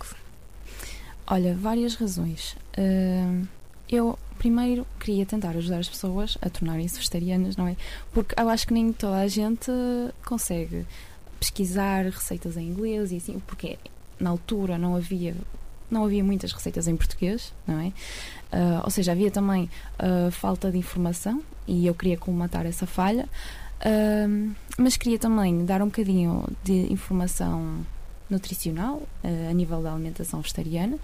Olha, 1.27 1.55
várias 1.55 1.95
razões. 1.95 2.57
Ahm, 2.79 3.45
eu 3.89 4.19
primeiro 4.39 4.87
queria 5.01 5.27
tentar 5.27 5.57
ajudar 5.57 5.79
as 5.79 5.89
pessoas 5.89 6.39
a 6.41 6.49
tornarem-se 6.49 6.97
vegetarianas, 6.97 7.57
não 7.57 7.67
é? 7.67 7.77
Porque 8.13 8.35
eu 8.39 8.49
acho 8.49 8.67
que 8.67 8.75
nem 8.75 8.93
toda 8.93 9.19
a 9.19 9.29
gente 9.29 9.71
consegue 10.25 10.87
pesquisar 11.41 12.05
receitas 12.05 12.57
em 12.57 12.69
inglês 12.69 13.13
e 13.13 13.17
assim, 13.17 13.41
porque 13.47 13.79
na 14.21 14.31
altura 14.31 14.79
não 14.79 14.97
havia 14.97 15.35
não 15.89 16.05
havia 16.05 16.25
muitas 16.25 16.53
receitas 16.53 16.89
em 16.89 16.97
português, 16.97 17.53
não 17.67 17.79
é? 17.79 17.93
Ah, 18.51 18.83
ou 18.85 18.91
seja, 18.91 19.13
havia 19.13 19.31
também 19.31 19.71
ah, 19.99 20.31
falta 20.31 20.71
de 20.71 20.79
informação 20.79 21.43
e 21.67 21.87
eu 21.87 21.95
queria 21.95 22.17
colmatar 22.17 22.67
essa 22.67 22.87
falha, 22.87 23.29
Ahm, 23.85 24.55
mas 24.79 24.97
queria 24.97 25.19
também 25.19 25.65
dar 25.65 25.83
um 25.83 25.87
bocadinho 25.87 26.45
de 26.65 26.93
informação 26.93 27.85
nutricional 28.28 29.02
ah, 29.23 29.50
a 29.50 29.52
nível 29.52 29.83
da 29.83 29.92
alimentação 29.92 30.40
vegetariana 30.40 30.99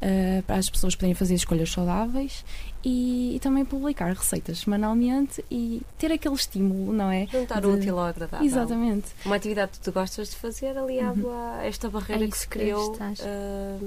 ah, 0.00 0.42
para 0.46 0.56
as 0.56 0.68
pessoas 0.68 0.94
poderem 0.94 1.14
fazer 1.14 1.34
escolhas 1.34 1.70
saudáveis 1.70 2.44
e, 2.84 3.36
e 3.36 3.40
também 3.40 3.64
publicar 3.64 4.12
receitas 4.12 4.58
semanalmente 4.60 5.44
e 5.50 5.80
ter 5.98 6.12
aquele 6.12 6.34
estímulo, 6.34 6.92
não 6.92 7.10
é? 7.10 7.26
Juntar 7.26 7.64
o 7.64 7.72
De- 7.72 7.78
útil 7.78 7.98
ao 7.98 8.06
agradável. 8.06 8.46
Exatamente. 8.46 9.06
Uma 9.24 9.36
atividade 9.36 9.72
que 9.72 9.80
tu 9.80 9.90
gostas 9.92 10.28
de 10.30 10.36
fazer 10.36 10.76
aliado 10.76 11.30
a 11.30 11.64
esta 11.64 11.88
barreira 11.88 12.24
É 12.24 12.28
que 12.28 12.36
se 12.38 12.46
criou 12.46 12.96
ah, 13.00 13.78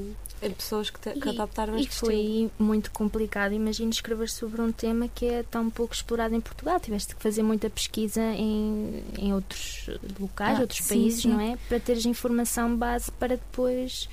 em 0.42 0.52
pessoas 0.52 0.90
que, 0.90 1.00
te, 1.00 1.12
que 1.20 1.28
E- 1.28 1.32
adaptaram 1.32 1.78
E 1.78 1.82
este 1.82 1.92
estilo. 1.94 2.12
foi 2.12 2.52
muito 2.60 2.92
complicado. 2.92 3.54
Imagino 3.54 3.90
escrever 3.92 4.30
sobre 4.30 4.62
um 4.62 4.72
tema 4.72 5.08
que 5.08 5.26
é 5.28 5.44
tão 5.44 5.70
pouco 5.70 5.94
explorado 5.94 6.34
em 6.36 6.42
Portugal. 6.42 6.80
Tiveste 6.80 7.16
que 7.16 7.22
fazer 7.22 7.44
muita 7.44 7.70
pesquisa 7.70 8.22
em, 8.22 9.04
em 9.18 9.34
outros 9.34 9.90
locais, 10.20 10.58
Ah, 10.58 10.62
outros 10.62 10.80
sim, 10.80 10.88
países, 10.90 11.22
sim. 11.22 11.30
não 11.30 11.40
é? 11.40 11.58
Para 11.70 11.80
teres 11.80 12.06
informação 12.06 12.76
base 12.76 13.12
para 13.12 13.36
depois 13.38 14.10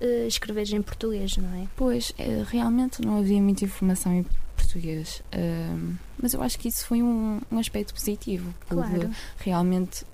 eh, 0.00 0.26
escreveres 0.26 0.72
em 0.72 0.82
português, 0.82 1.36
não 1.36 1.54
é? 1.54 1.66
Pois, 1.76 2.12
eh, 2.18 2.44
realmente 2.46 3.00
não 3.02 3.18
havia 3.18 3.40
muita 3.40 3.64
informação 3.64 4.12
em 4.14 4.26
português, 4.54 5.22
ahm, 5.32 5.94
mas 6.20 6.34
eu 6.34 6.42
acho 6.42 6.58
que 6.58 6.68
isso 6.68 6.86
foi 6.86 7.02
um, 7.02 7.40
um 7.50 7.58
aspecto 7.58 7.94
positivo. 7.94 8.54
Claro. 8.68 9.10
realmente 9.38 10.04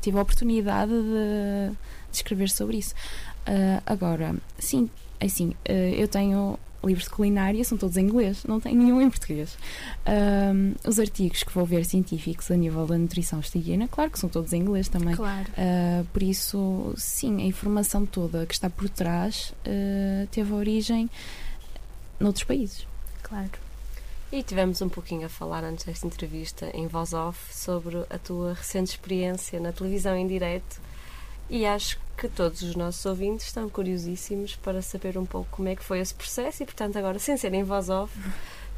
tive 0.00 0.18
a 0.18 0.22
oportunidade 0.22 0.92
de, 0.92 1.70
de 2.10 2.16
escrever 2.16 2.50
sobre 2.50 2.78
isso. 2.78 2.94
Ah, 3.46 3.82
agora, 3.86 4.34
sim, 4.58 4.90
assim, 5.20 5.54
eu 5.64 6.08
tenho 6.08 6.58
livros 6.84 7.04
de 7.04 7.10
culinária, 7.10 7.64
são 7.64 7.78
todos 7.78 7.96
em 7.96 8.02
inglês, 8.02 8.44
não 8.44 8.60
tenho 8.60 8.76
nenhum 8.76 9.00
em 9.00 9.08
português. 9.08 9.56
Ahm, 10.06 10.74
os 10.86 10.98
artigos 10.98 11.42
que 11.42 11.52
vou 11.52 11.64
ver 11.64 11.84
científicos 11.84 12.50
a 12.50 12.56
nível 12.56 12.86
da 12.86 12.98
nutrição 12.98 13.40
vegetariana, 13.40 13.88
claro 13.88 14.10
que 14.10 14.18
são 14.18 14.28
todos 14.28 14.52
em 14.52 14.60
inglês 14.60 14.88
também. 14.88 15.14
Claro. 15.14 15.48
Uh, 15.50 16.04
por 16.12 16.22
isso, 16.22 16.94
sim, 16.96 17.42
a 17.42 17.44
informação 17.44 18.04
toda 18.04 18.46
que 18.46 18.54
está 18.54 18.68
por 18.68 18.88
trás 18.88 19.52
uh, 19.66 20.26
teve 20.30 20.52
origem 20.52 21.08
noutros 22.18 22.44
países. 22.44 22.86
Claro. 23.22 23.50
E 24.32 24.42
tivemos 24.42 24.80
um 24.80 24.88
pouquinho 24.88 25.26
a 25.26 25.28
falar 25.28 25.62
antes 25.62 25.84
desta 25.84 26.06
entrevista 26.06 26.70
em 26.74 26.86
voz 26.86 27.12
off 27.12 27.54
sobre 27.54 27.98
a 28.08 28.18
tua 28.18 28.54
recente 28.54 28.92
experiência 28.92 29.60
na 29.60 29.72
televisão 29.72 30.16
em 30.16 30.26
direto 30.26 30.80
e 31.52 31.66
acho 31.66 32.00
que 32.16 32.28
todos 32.28 32.62
os 32.62 32.74
nossos 32.74 33.04
ouvintes 33.04 33.46
estão 33.46 33.68
curiosíssimos 33.68 34.56
para 34.56 34.80
saber 34.80 35.18
um 35.18 35.26
pouco 35.26 35.50
como 35.50 35.68
é 35.68 35.76
que 35.76 35.84
foi 35.84 36.00
esse 36.00 36.14
processo 36.14 36.62
e, 36.62 36.66
portanto, 36.66 36.96
agora, 36.96 37.18
sem 37.18 37.36
ser 37.36 37.52
em 37.52 37.62
voz 37.62 37.90
off, 37.90 38.18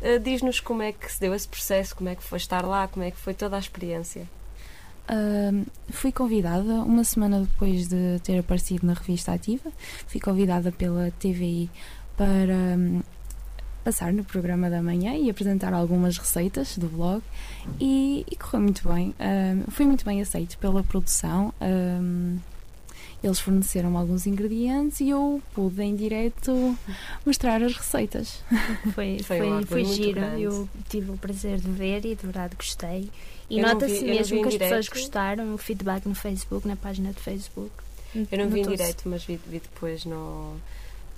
eh, 0.03 0.19
diz-nos 0.19 0.59
como 0.59 0.83
é 0.83 0.91
que 0.91 1.11
se 1.11 1.21
deu 1.21 1.33
esse 1.33 1.47
processo, 1.47 1.95
como 1.95 2.09
é 2.09 2.17
que 2.17 2.23
foi 2.25 2.37
estar 2.37 2.65
lá, 2.65 2.89
como 2.89 3.05
é 3.05 3.13
que 3.13 3.17
foi 3.17 3.33
toda 3.33 3.55
a 3.55 3.61
experiência. 3.61 4.29
Uh, 5.09 5.65
fui 5.91 6.11
convidada 6.11 6.83
uma 6.83 7.05
semana 7.05 7.43
depois 7.43 7.87
de 7.87 8.19
ter 8.25 8.41
aparecido 8.41 8.85
na 8.85 8.95
revista 8.95 9.33
Ativa, 9.33 9.71
fui 10.09 10.21
convidada 10.21 10.73
pela 10.73 11.13
TVI 11.13 11.71
para 12.17 12.55
hum, 12.77 13.03
passar 13.85 14.13
no 14.13 14.25
programa 14.25 14.69
da 14.69 14.83
manhã 14.83 15.15
e 15.15 15.31
apresentar 15.31 15.73
algumas 15.73 16.19
receitas 16.19 16.77
do 16.77 16.89
blog 16.89 17.23
e, 17.79 18.27
e 18.29 18.35
correu 18.35 18.63
muito 18.63 18.89
bem. 18.89 19.15
Um, 19.21 19.71
fui 19.71 19.87
muito 19.87 20.05
bem 20.05 20.21
aceito 20.21 20.59
pela 20.59 20.83
produção. 20.83 21.53
Um, 21.61 22.39
eles 23.27 23.41
forneceram 23.41 23.97
alguns 23.97 24.27
ingredientes 24.27 25.01
e 25.01 25.09
eu 25.11 25.41
pude 25.55 25.83
em 25.83 25.97
direto 25.97 26.77
mostrar 27.25 27.63
as 27.63 27.75
receitas. 27.77 28.43
Foi, 28.95 29.19
Foi 29.25 29.39
foi, 29.39 29.65
foi 29.67 29.83
muito 29.85 29.95
giro. 29.97 30.13
grande. 30.21 30.43
Eu 30.43 30.69
tive 30.89 31.11
o 31.11 31.17
prazer 31.17 31.59
de 31.59 31.69
ver 31.71 32.05
e 32.05 32.15
de 32.15 32.23
verdade 32.23 32.55
gostei. 32.57 33.11
E 33.49 33.61
nota-se 33.61 34.05
mesmo 34.05 34.41
que 34.43 34.49
as 34.49 34.57
pessoas 34.57 34.85
direto. 34.87 34.99
gostaram. 35.01 35.55
O 35.55 35.59
feedback 35.59 36.07
no 36.07 36.15
Facebook, 36.15 36.67
na 36.67 36.77
página 36.77 37.13
de 37.13 37.21
Facebook. 37.21 37.71
Eu 38.15 38.39
não 38.39 38.49
vi 38.49 38.61
em 38.61 38.69
direto, 38.69 39.09
mas 39.09 39.25
vi, 39.25 39.37
vi 39.47 39.61
depois 39.61 40.05
no. 40.05 40.55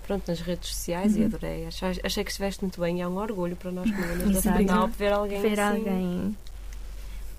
pronto, 0.06 0.26
nas 0.28 0.40
redes 0.40 0.70
sociais 0.70 1.16
e 1.16 1.20
Uhum. 1.20 1.26
adorei. 1.26 1.66
Achei, 1.66 2.00
achei 2.02 2.24
que 2.24 2.30
estiveste 2.30 2.62
muito 2.62 2.80
bem 2.80 2.98
e 2.98 3.00
é 3.02 3.08
um 3.08 3.16
orgulho 3.16 3.54
para 3.56 3.70
nós 3.70 3.86
meninas 3.90 4.42
da 4.44 4.86
ver 4.86 5.12
alguém 5.12 5.40
ver 5.42 5.60
assim. 5.60 5.78
alguém 5.78 6.36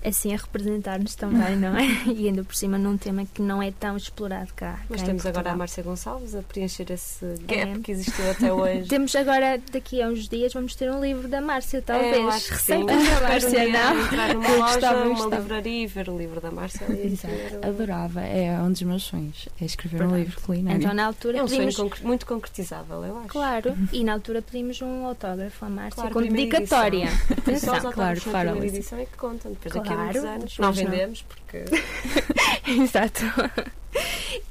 assim 0.04 0.32
a 0.32 0.36
representar-nos 0.36 1.14
também, 1.14 1.56
não 1.56 1.76
é? 1.76 1.86
E 2.18 2.26
ainda 2.28 2.42
por 2.44 2.54
cima 2.54 2.78
num 2.78 2.96
tema 2.96 3.24
que 3.26 3.42
não 3.42 3.62
é 3.62 3.70
tão 3.70 3.96
explorado 3.96 4.52
cá. 4.54 4.80
Mas 4.88 5.00
cá 5.00 5.04
em 5.04 5.06
temos 5.10 5.26
agora 5.26 5.52
a. 5.52 5.56
Márcia 5.56 5.82
Gonçalves 5.82 6.34
a 6.34 6.42
preencher 6.42 6.90
esse 6.92 7.24
gap 7.46 7.70
É. 7.70 7.78
que 7.82 7.92
existiu 7.92 8.30
até 8.30 8.52
hoje. 8.52 8.88
Temos 8.88 9.14
agora, 9.16 9.60
daqui 9.72 10.00
a 10.02 10.08
uns 10.08 10.28
dias, 10.28 10.52
vamos 10.52 10.74
ter 10.74 10.90
um 10.90 11.00
livro 11.00 11.28
da 11.28 11.40
Márcia, 11.40 11.78
É, 11.78 11.80
talvez. 11.80 12.16
eu 12.16 12.28
acho 12.28 12.48
que 12.50 12.56
sim. 12.62 12.84
Receita 12.84 12.86
da 12.86 13.02
Espero 13.02 13.18
um 13.24 13.28
Márcia, 13.28 13.50
dia 13.60 13.72
não? 13.72 14.00
entrar 14.04 14.34
numa 14.34 14.48
Eu 14.48 14.58
loja, 14.58 14.72
gostava, 14.74 15.00
uma 15.04 15.08
gostava. 15.14 15.36
livraria 15.42 15.82
e 15.82 15.86
ver 15.86 16.08
o 16.08 16.16
livro 16.18 16.40
da 16.40 16.50
Márcia. 16.50 16.86
Exato. 16.92 17.34
Adorava, 17.66 18.20
é 18.22 18.58
um 18.60 18.70
dos 18.72 18.82
meus 18.82 19.02
sonhos, 19.04 19.48
é 19.60 19.64
escrever 19.64 19.96
um 19.96 19.98
Verdade. 20.08 20.22
livro 20.24 20.40
culinário. 20.42 20.78
Então, 20.80 20.94
na 20.94 21.06
altura, 21.06 21.38
É 21.38 21.42
um 21.42 21.48
sonho 21.48 21.58
pedimos. 21.60 21.76
concre- 21.76 22.04
muito 22.06 22.26
concretizável, 22.26 23.04
eu 23.04 23.18
acho. 23.18 23.28
Claro, 23.28 23.76
e 23.92 24.04
na 24.04 24.12
altura 24.14 24.42
pedimos 24.42 24.80
um 24.80 25.04
autógrafo 25.06 25.64
à 25.64 25.68
Márcia 25.68 25.94
Claro, 26.02 26.14
com 26.14 26.22
dedicatória. 26.22 27.08
Só 27.08 27.14
os 27.32 27.38
Atenção. 27.38 27.74
autógrafos 27.74 27.94
claro, 27.94 28.20
claro, 28.48 28.50
Alice. 28.58 28.76
edição 28.76 28.98
é 28.98 29.04
que 29.04 29.16
contam. 29.16 29.52
Depois 29.52 29.74
daqui 29.74 29.87
a 29.87 29.87
Claro, 29.94 30.02
muitos 30.12 30.24
anos 30.24 30.58
não 30.58 30.66
não. 30.68 30.72
vendemos 30.72 31.22
porque 31.22 31.64
Exato. 32.66 33.24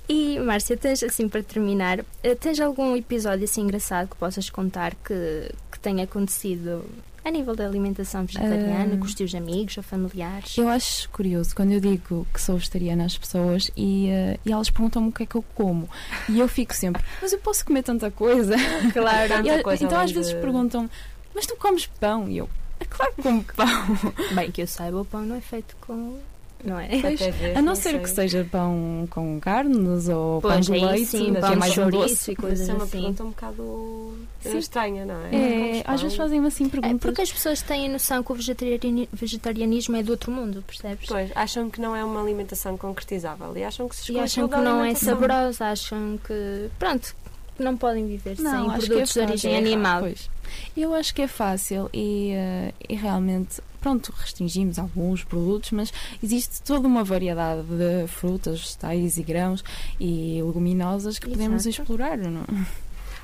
E 0.10 0.40
Márcia, 0.40 0.78
tens 0.78 1.04
assim 1.04 1.28
para 1.28 1.44
terminar, 1.44 2.00
eh, 2.24 2.36
tens 2.36 2.60
algum 2.60 2.96
episódio 2.96 3.44
assim 3.46 3.62
engraçado 3.62 4.10
que 4.10 4.16
possas 4.16 4.50
contar 4.50 4.96
que, 4.96 5.52
que 5.72 5.80
tenha 5.80 6.04
acontecido 6.06 6.86
a 7.24 7.30
nível 7.30 7.54
da 7.56 7.66
alimentação 7.66 8.26
vegetariana, 8.26 8.94
Ah. 8.96 8.98
com 8.98 9.04
os 9.06 9.14
teus 9.14 9.36
amigos 9.36 9.76
ou 9.76 9.84
familiares? 9.84 10.58
Eu 10.58 10.70
acho 10.70 11.10
curioso 11.10 11.54
quando 11.54 11.74
eu 11.74 11.80
digo 11.82 12.26
que 12.34 12.42
sou 12.42 12.56
vegetariana 12.56 13.04
às 13.06 13.18
pessoas 13.18 13.70
e, 13.76 14.08
eh, 14.08 14.40
e 14.46 14.52
elas 14.52 14.70
perguntam-me 14.70 15.10
o 15.10 15.12
que 15.12 15.24
é 15.24 15.26
que 15.26 15.36
eu 15.36 15.44
como. 15.54 15.90
E 16.30 16.40
eu 16.40 16.48
fico 16.48 16.74
sempre, 16.74 17.04
mas 17.22 17.34
eu 17.34 17.40
posso 17.40 17.66
comer 17.66 17.84
tanta 17.84 18.10
coisa? 18.10 18.56
claro, 18.94 19.28
tanta 19.36 19.50
eu- 19.58 19.64
coisa 19.64 19.84
então 19.84 20.00
às 20.00 20.12
vezes 20.12 20.34
de- 20.34 20.40
perguntam 20.40 20.90
mas 21.36 21.46
tu 21.46 21.56
comes 21.58 21.86
pão? 21.86 22.28
E 22.30 22.38
eu, 22.38 22.46
é 22.46 22.50
claro 22.90 23.14
que 23.16 23.22
como 23.24 23.44
pão. 23.44 23.68
Bem, 24.36 24.52
que 24.52 24.62
eu 24.62 24.68
saiba, 24.68 25.02
o 25.02 25.06
pão 25.06 25.22
não 25.22 25.36
é 25.36 25.42
feito 25.42 25.76
com. 25.82 26.18
Não 26.64 26.80
é? 26.80 26.88
Pois, 27.02 27.20
ver, 27.20 27.52
A 27.56 27.62
não 27.62 27.68
não 27.70 27.76
ser 27.76 27.92
sei. 27.92 28.00
que 28.00 28.10
seja 28.10 28.48
pão 28.52 29.08
com 29.12 29.40
carnes 29.40 30.10
ou 30.10 30.42
Pois, 30.42 30.54
pão 30.56 30.60
de 30.62 30.74
aí 30.74 30.86
leite, 30.92 31.06
sim, 31.06 31.26
que 31.36 31.40
pão 31.40 31.50
é 31.50 31.54
de 31.54 31.60
mais 31.60 31.76
doce. 31.76 31.92
chouriço 31.92 32.32
e 32.32 32.34
Mas 32.34 32.42
coisas 32.42 32.60
isso 32.62 32.72
é 32.72 32.74
uma 32.74 32.84
assim. 32.84 32.92
pergunta 32.94 33.24
um 33.24 33.30
bocado 33.30 34.18
Sim. 34.42 34.58
estranha, 34.58 35.06
não 35.06 35.22
é? 35.22 35.36
É, 35.80 35.84
às 35.86 36.02
vezes 36.02 36.18
fazem-me 36.18 36.48
assim 36.48 36.66
É 36.66 36.70
perguntas. 36.70 37.00
porque 37.00 37.22
as 37.22 37.32
pessoas 37.32 37.62
têm 37.62 37.86
a 37.86 37.90
noção 37.90 38.24
que 38.24 38.32
o 38.32 38.36
vegetariani- 38.36 39.08
vegetarianismo 39.14 39.98
é 39.98 40.04
do 40.04 40.10
outro 40.10 40.32
mundo, 40.32 40.64
percebes? 40.66 41.08
Pois, 41.08 41.30
acham 41.36 41.70
que 41.70 41.80
não 41.80 41.96
é 41.96 42.04
uma 42.04 42.20
alimentação 42.24 42.76
concretizável 42.76 43.56
e 43.56 43.64
acham 43.64 43.88
que 43.88 43.96
se 43.96 44.12
E 44.14 44.20
acham 44.20 44.48
que 44.50 44.58
não 44.58 44.84
é 44.84 44.96
saborosa, 44.96 45.66
acham 45.66 46.20
que. 46.26 46.70
Pronto, 46.80 47.16
que 47.24 47.27
não 47.60 47.76
podem 47.78 48.06
viver 48.08 48.38
Não, 48.40 48.52
sem 48.52 48.72
acho 48.72 48.80
que 48.80 48.86
é 48.86 48.88
produtos 48.90 49.14
de 49.14 49.20
origem 49.20 49.54
é 49.54 49.58
animal. 49.58 50.02
Pois. 50.02 50.30
Eu 50.76 50.94
acho 50.94 51.14
que 51.14 51.22
é 51.22 51.28
fácil 51.28 51.90
e, 51.94 52.32
eh, 52.34 52.74
e 52.88 52.96
realmente, 52.96 53.62
pronto, 53.82 54.14
restringimos 54.18 54.80
alguns 54.80 55.24
produtos, 55.24 55.72
mas 55.72 55.92
existe 56.24 56.62
toda 56.62 56.88
uma 56.88 57.04
variedade 57.04 57.64
de 57.64 58.08
frutas, 58.08 58.60
vegetais 58.62 59.18
e 59.18 59.24
grãos 59.24 59.64
e 60.00 60.42
leguminosas 60.44 61.20
que 61.20 61.30
podemos 61.30 61.66
Exato. 61.66 61.82
explorar. 61.82 62.18
Não? 62.18 62.42
é? 62.42 62.66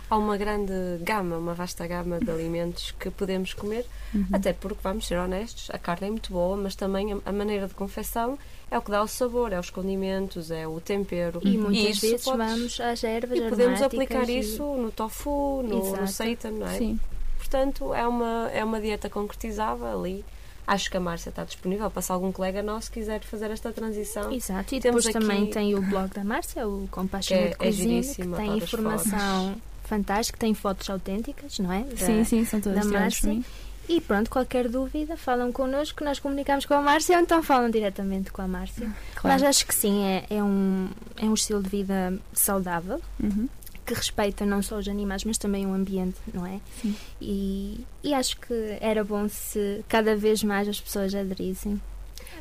Há 0.10 0.18
uma 0.18 0.38
grande 0.38 0.74
gama, 1.02 1.38
uma 1.38 1.54
vasta 1.56 1.88
gama 1.88 2.20
de 2.20 2.30
alimentos 2.30 2.94
que 3.00 3.10
podemos 3.10 3.54
comer, 3.54 3.86
Uhum. 4.14 4.28
até 4.32 4.54
porque, 4.54 4.78
vamos 4.84 5.08
ser 5.08 5.18
honestos, 5.18 5.70
a 5.74 5.80
carne 5.80 6.08
é 6.08 6.12
muito 6.12 6.32
boa, 6.32 6.56
mas 6.56 6.76
também 6.76 7.14
a, 7.14 7.18
a 7.26 7.32
maneira 7.32 7.68
de 7.68 7.74
confecção 7.74 8.38
é 8.74 8.78
o 8.78 8.82
que 8.82 8.90
dá 8.92 9.04
o 9.04 9.08
sabor, 9.08 9.54
é 9.54 9.60
os 9.60 9.70
condimentos, 9.70 10.50
é 10.52 10.68
o 10.68 10.80
tempero. 10.82 11.40
E 11.44 11.58
muitas 11.58 11.98
isso 11.98 12.02
vezes 12.02 12.24
podes- 12.26 12.48
vamos 12.52 12.80
às 12.80 13.04
ervas 13.04 13.38
E 13.38 13.42
podemos 13.50 13.82
aplicar 13.82 14.28
e- 14.30 14.40
isso 14.40 14.64
no 14.64 14.92
tofu, 14.92 15.62
no, 15.64 15.80
no 15.80 15.88
Exato. 15.88 16.08
seitan, 16.08 16.52
não 16.52 16.68
é? 16.68 16.78
Sim. 16.78 17.00
Portanto, 17.38 17.94
é 17.94 18.08
uma, 18.08 18.50
é 18.52 18.64
uma 18.64 18.82
dieta 18.82 19.10
concretizável 19.10 19.86
ali. 20.00 20.26
Acho 20.66 20.90
que 20.90 20.96
a 20.96 21.00
Márcia 21.00 21.30
está 21.30 21.44
disponível 21.44 21.92
para 21.92 22.02
se 22.02 22.12
algum 22.12 22.32
colega 22.32 22.64
nosso 22.64 22.90
quiser 22.90 23.22
fazer 23.24 23.52
esta 23.52 23.72
transição. 23.74 24.32
Exato, 24.32 24.74
e 24.74 24.80
Temos 24.80 25.04
depois 25.04 25.24
também 25.26 25.44
aqui- 25.44 25.52
tem 25.52 25.76
o 25.76 25.82
blog 25.82 26.10
da 26.14 26.24
Márcia, 26.24 26.66
o 26.68 26.88
Que 27.28 27.34
é- 27.34 27.48
é 27.50 27.54
Cuisine, 27.54 27.88
que 27.88 28.02
giríssimo, 28.02 28.36
tem 28.38 28.58
informação 28.58 29.56
fantástica, 29.84 30.40
tem 30.40 30.54
fotos 30.54 30.90
autênticas, 30.90 31.60
não 31.60 31.72
é? 31.72 31.84
Da- 31.84 31.98
Sim, 32.06 32.24
sim, 32.24 32.46
são 32.46 32.62
todas 32.62 32.88
da 32.88 33.00
Márcia. 33.00 33.42
E 33.90 34.00
pronto, 34.00 34.30
qualquer 34.30 34.70
dúvida, 34.70 35.18
falam 35.18 35.52
connosco, 35.52 36.04
nós 36.04 36.18
comunicamos 36.20 36.66
com 36.66 36.74
a 36.74 36.82
Márcia 36.82 37.18
ou 37.18 37.22
então 37.24 37.44
falam 37.44 37.70
diretamente 37.70 38.32
com 38.32 38.42
a 38.42 38.48
Márcia. 38.48 38.90
Claro. 39.16 39.36
Mas 39.36 39.44
acho 39.44 39.66
que 39.68 39.76
sim, 39.76 40.04
é, 40.06 40.26
é, 40.30 40.42
um, 40.44 40.90
é 41.18 41.26
um 41.26 41.34
estilo 41.34 41.62
de 41.62 41.70
vida 41.70 42.18
saudável, 42.34 43.02
Uhum. 43.22 43.50
que 43.86 43.94
respeita 43.94 44.46
não 44.46 44.62
só 44.64 44.78
os 44.78 44.88
animais, 44.88 45.26
mas 45.26 45.38
também 45.38 45.66
o 45.68 45.74
ambiente, 45.74 46.16
não 46.34 46.46
é? 46.46 46.62
Sim. 46.82 46.96
E, 47.22 47.86
e 48.02 48.14
acho 48.14 48.38
que 48.40 48.78
era 48.80 49.04
bom 49.04 49.28
se 49.28 49.84
cada 49.90 50.16
vez 50.16 50.42
mais 50.44 50.68
as 50.70 50.80
pessoas 50.80 51.14
aderissem. 51.14 51.82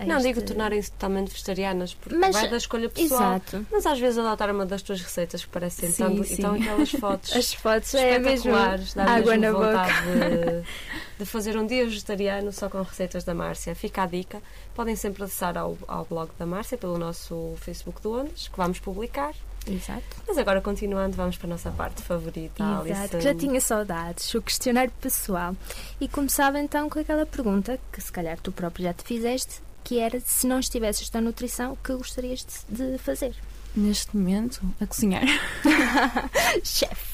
Não 0.07 0.16
este- 0.16 0.28
digo 0.28 0.42
tornarem-se 0.42 0.90
totalmente 0.92 1.31
vegetarianas, 1.31 1.94
porque 1.94 2.16
Mas- 2.16 2.35
vai 2.35 2.48
da 2.50 2.57
escolha 2.57 2.88
pessoal. 2.88 3.20
Exato. 3.35 3.66
Mas 3.70 3.87
às 3.87 3.98
vezes 3.98 4.18
adotar 4.18 4.50
uma 4.50 4.66
das 4.66 4.83
tuas 4.83 5.00
receitas 5.00 5.44
que 5.44 5.50
parecem 5.50 5.90
Sim, 5.90 6.02
tanto. 6.05 6.24
sim. 6.24 6.35
Então 6.35 6.55
aquelas 6.55 6.90
fotos 6.90 7.33
As 7.37 7.52
fotos 7.55 7.94
é 7.94 8.18
mesmo 8.18 8.52
dá 8.94 9.05
água 9.05 9.37
mesmo 9.37 9.40
na 9.40 9.52
boca. 9.52 9.66
vontade 9.66 10.02
de, 10.02 10.64
de 11.20 11.24
fazer 11.26 11.57
um 11.57 11.66
dia 11.66 11.85
vegetariano 11.85 12.52
só 12.52 12.68
com 12.68 12.83
receitas 12.83 13.24
da 13.24 13.35
Márcia. 13.35 13.74
Fica 13.74 14.02
a 14.02 14.07
dica. 14.07 14.40
Podem 14.74 14.96
sempre 14.96 15.22
acessar 15.24 15.57
ao, 15.59 15.76
ao 15.87 16.05
blog 16.05 16.31
da 16.38 16.46
Márcia 16.46 16.76
pelo 16.78 16.98
nosso 16.98 17.55
Facebook 17.59 18.00
do 18.02 18.12
Ondas, 18.20 18.48
que 18.48 18.57
vamos 18.57 18.78
publicar. 18.78 19.33
Exato. 19.64 20.02
Mas 20.26 20.37
agora, 20.38 20.61
continuando, 20.61 21.16
vamos 21.16 21.37
para 21.37 21.46
a 21.46 21.50
nossa 21.50 21.70
parte 21.70 22.02
favorita, 22.02 22.64
Exato, 22.85 22.90
Alison. 23.14 23.20
já 23.20 23.33
tinha 23.33 23.61
saudades, 23.61 24.35
o 24.35 24.42
questionário 24.42 24.90
pessoal. 25.00 25.55
E 26.00 26.09
começava 26.09 26.59
então 26.59 26.90
com 26.90 26.98
aquela 26.98 27.24
pergunta 27.24 27.78
que 27.92 28.00
se 28.00 28.11
calhar 28.11 28.37
tu 28.40 28.50
próprio 28.50 28.87
já 28.87 28.92
te 28.92 29.05
fizeste, 29.05 29.61
que 29.85 29.99
era 29.99 30.21
se 30.21 30.47
não 30.47 30.59
estivesses 30.59 31.11
na 31.11 31.21
nutrição, 31.21 31.73
o 31.73 31.77
que 31.77 31.92
gostarias 31.95 32.45
de, 32.68 32.92
de 32.92 32.99
fazer? 32.99 33.35
Neste 33.75 34.14
momento, 34.16 34.61
a 34.81 34.87
cozinhar. 34.87 35.25
Chefe! 36.62 37.12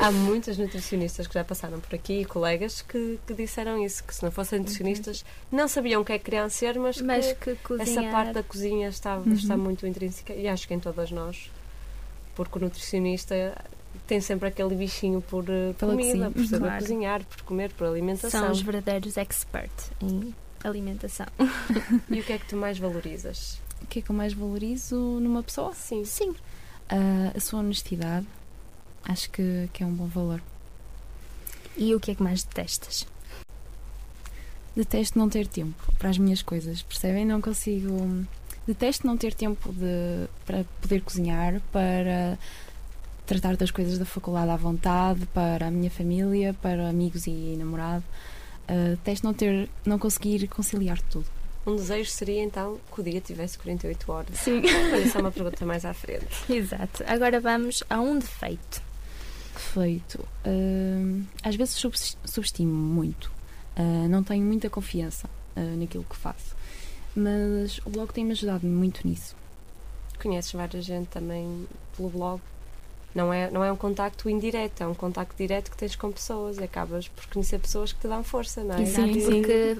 Há 0.00 0.10
muitas 0.12 0.58
nutricionistas 0.58 1.26
que 1.26 1.34
já 1.34 1.42
passaram 1.42 1.80
por 1.80 1.94
aqui 1.94 2.20
e 2.20 2.24
colegas 2.24 2.82
que, 2.82 3.18
que 3.26 3.34
disseram 3.34 3.82
isso, 3.82 4.04
que 4.04 4.14
se 4.14 4.22
não 4.22 4.30
fossem 4.30 4.58
nutricionistas 4.58 5.24
não 5.50 5.66
sabiam 5.66 6.02
o 6.02 6.04
que 6.04 6.12
é 6.12 6.18
que 6.18 6.26
queriam 6.26 6.48
ser, 6.50 6.78
mas, 6.78 7.00
Mas 7.00 7.32
que 7.32 7.56
que 7.56 7.56
cozinhar... 7.56 8.04
essa 8.04 8.10
parte 8.12 8.32
da 8.34 8.42
cozinha 8.42 8.88
está, 8.88 9.16
Uhum. 9.16 9.32
está 9.32 9.56
muito 9.56 9.86
intrínseca 9.86 10.34
e 10.34 10.46
acho 10.46 10.68
que 10.68 10.74
em 10.74 10.78
todas 10.78 11.10
nós, 11.10 11.50
porque 12.36 12.58
o 12.58 12.60
nutricionista 12.60 13.56
tem 14.06 14.20
sempre 14.20 14.48
aquele 14.48 14.74
bichinho 14.74 15.20
por 15.22 15.44
eh, 15.48 15.72
Pela 15.78 15.92
comida, 15.92 16.08
cozinha, 16.12 16.30
por 16.30 16.44
saber 16.44 16.66
claro. 16.66 16.82
cozinhar, 16.82 17.24
por 17.24 17.42
comer, 17.42 17.72
por 17.72 17.86
alimentação. 17.86 18.40
São 18.42 18.52
os 18.52 18.60
verdadeiros 18.60 19.16
experts 19.16 19.90
em 20.00 20.34
alimentação. 20.64 21.26
E 22.10 22.20
o 22.20 22.24
que 22.24 22.32
é 22.32 22.38
que 22.38 22.46
tu 22.46 22.56
mais 22.56 22.78
valorizas? 22.78 23.60
O 23.82 23.86
que 23.86 24.00
é 24.00 24.02
que 24.02 24.10
eu 24.10 24.16
mais 24.16 24.32
valorizo 24.32 24.96
numa 25.20 25.42
pessoa? 25.42 25.72
Sim. 25.74 26.04
Sim. 26.04 26.34
Ah, 26.88 27.32
a 27.36 27.40
sua 27.40 27.60
honestidade. 27.60 28.26
Acho 29.04 29.30
que, 29.30 29.68
que 29.72 29.82
é 29.82 29.86
um 29.86 29.92
bom 29.92 30.06
valor. 30.06 30.42
E 31.76 31.94
o 31.94 32.00
que 32.00 32.10
é 32.10 32.14
que 32.14 32.22
mais 32.22 32.42
detestas? 32.42 33.06
Detesto 34.74 35.18
não 35.18 35.28
ter 35.28 35.46
tempo 35.46 35.92
para 35.98 36.08
as 36.10 36.18
minhas 36.18 36.42
coisas, 36.42 36.82
percebem? 36.82 37.24
Não 37.24 37.40
consigo. 37.40 38.26
Detesto 38.66 39.06
não 39.06 39.16
ter 39.16 39.34
tempo 39.34 39.72
de, 39.72 40.28
para 40.44 40.64
poder 40.80 41.00
cozinhar, 41.02 41.60
para 41.72 42.38
tratar 43.26 43.56
das 43.56 43.70
coisas 43.70 43.98
da 43.98 44.04
faculdade 44.04 44.50
à 44.50 44.56
vontade, 44.56 45.26
para 45.26 45.66
a 45.66 45.70
minha 45.70 45.90
família, 45.90 46.54
para 46.62 46.88
amigos 46.88 47.26
e 47.26 47.56
namorado. 47.58 48.04
Ah, 48.68 48.90
detesto 48.90 49.26
não 49.26 49.32
ter, 49.32 49.68
não 49.84 49.98
conseguir 49.98 50.46
conciliar 50.48 51.00
tudo. 51.02 51.26
Um 51.66 51.76
desejo 51.76 52.10
seria 52.10 52.42
então 52.42 52.78
que 52.94 53.00
o 53.00 53.04
dia 53.04 53.20
tivesse 53.20 53.58
48 53.58 54.12
horas. 54.12 54.38
Sim. 54.38 54.62
Mas 54.90 55.06
isso 55.06 55.18
é 55.18 55.20
uma 55.20 55.32
pergunta 55.32 55.66
mais 55.66 55.84
à 55.84 55.92
frente. 55.94 56.26
Exato. 56.52 57.02
Agora 57.06 57.40
vamos 57.40 57.82
a 57.90 58.00
um 58.00 58.18
defeito. 58.18 58.82
Feito. 59.54 60.24
Ah, 60.44 61.48
às 61.48 61.56
vezes 61.56 61.82
subestimo 62.24 62.72
muito. 62.72 63.30
Ah, 63.76 64.06
não 64.08 64.22
tenho 64.22 64.44
muita 64.44 64.70
confiança 64.70 65.28
naquilo 65.76 66.04
que 66.04 66.14
faço. 66.14 66.56
Mas 67.16 67.80
o 67.84 67.90
blog 67.90 68.12
tem-me 68.12 68.30
ajudado 68.30 68.64
muito 68.64 69.06
nisso. 69.06 69.34
Conheces 70.22 70.52
várias 70.52 70.84
gente 70.84 71.08
também 71.08 71.66
pelo 71.96 72.08
blog. 72.10 72.40
Não 73.14 73.32
é, 73.32 73.50
não 73.50 73.64
é 73.64 73.72
um 73.72 73.76
contacto 73.76 74.28
indireto, 74.28 74.82
é 74.82 74.86
um 74.86 74.94
contacto 74.94 75.34
direto 75.36 75.70
que 75.70 75.76
tens 75.76 75.96
com 75.96 76.12
pessoas 76.12 76.58
e 76.58 76.64
acabas 76.64 77.08
por 77.08 77.26
conhecer 77.26 77.58
pessoas 77.58 77.92
que 77.92 78.00
te 78.00 78.08
dão 78.08 78.22
força, 78.22 78.62
não 78.62 78.74
é? 78.74 78.84
Sim, 78.84 79.10
Exato, 79.10 79.20
sim. 79.20 79.42
porque 79.42 79.78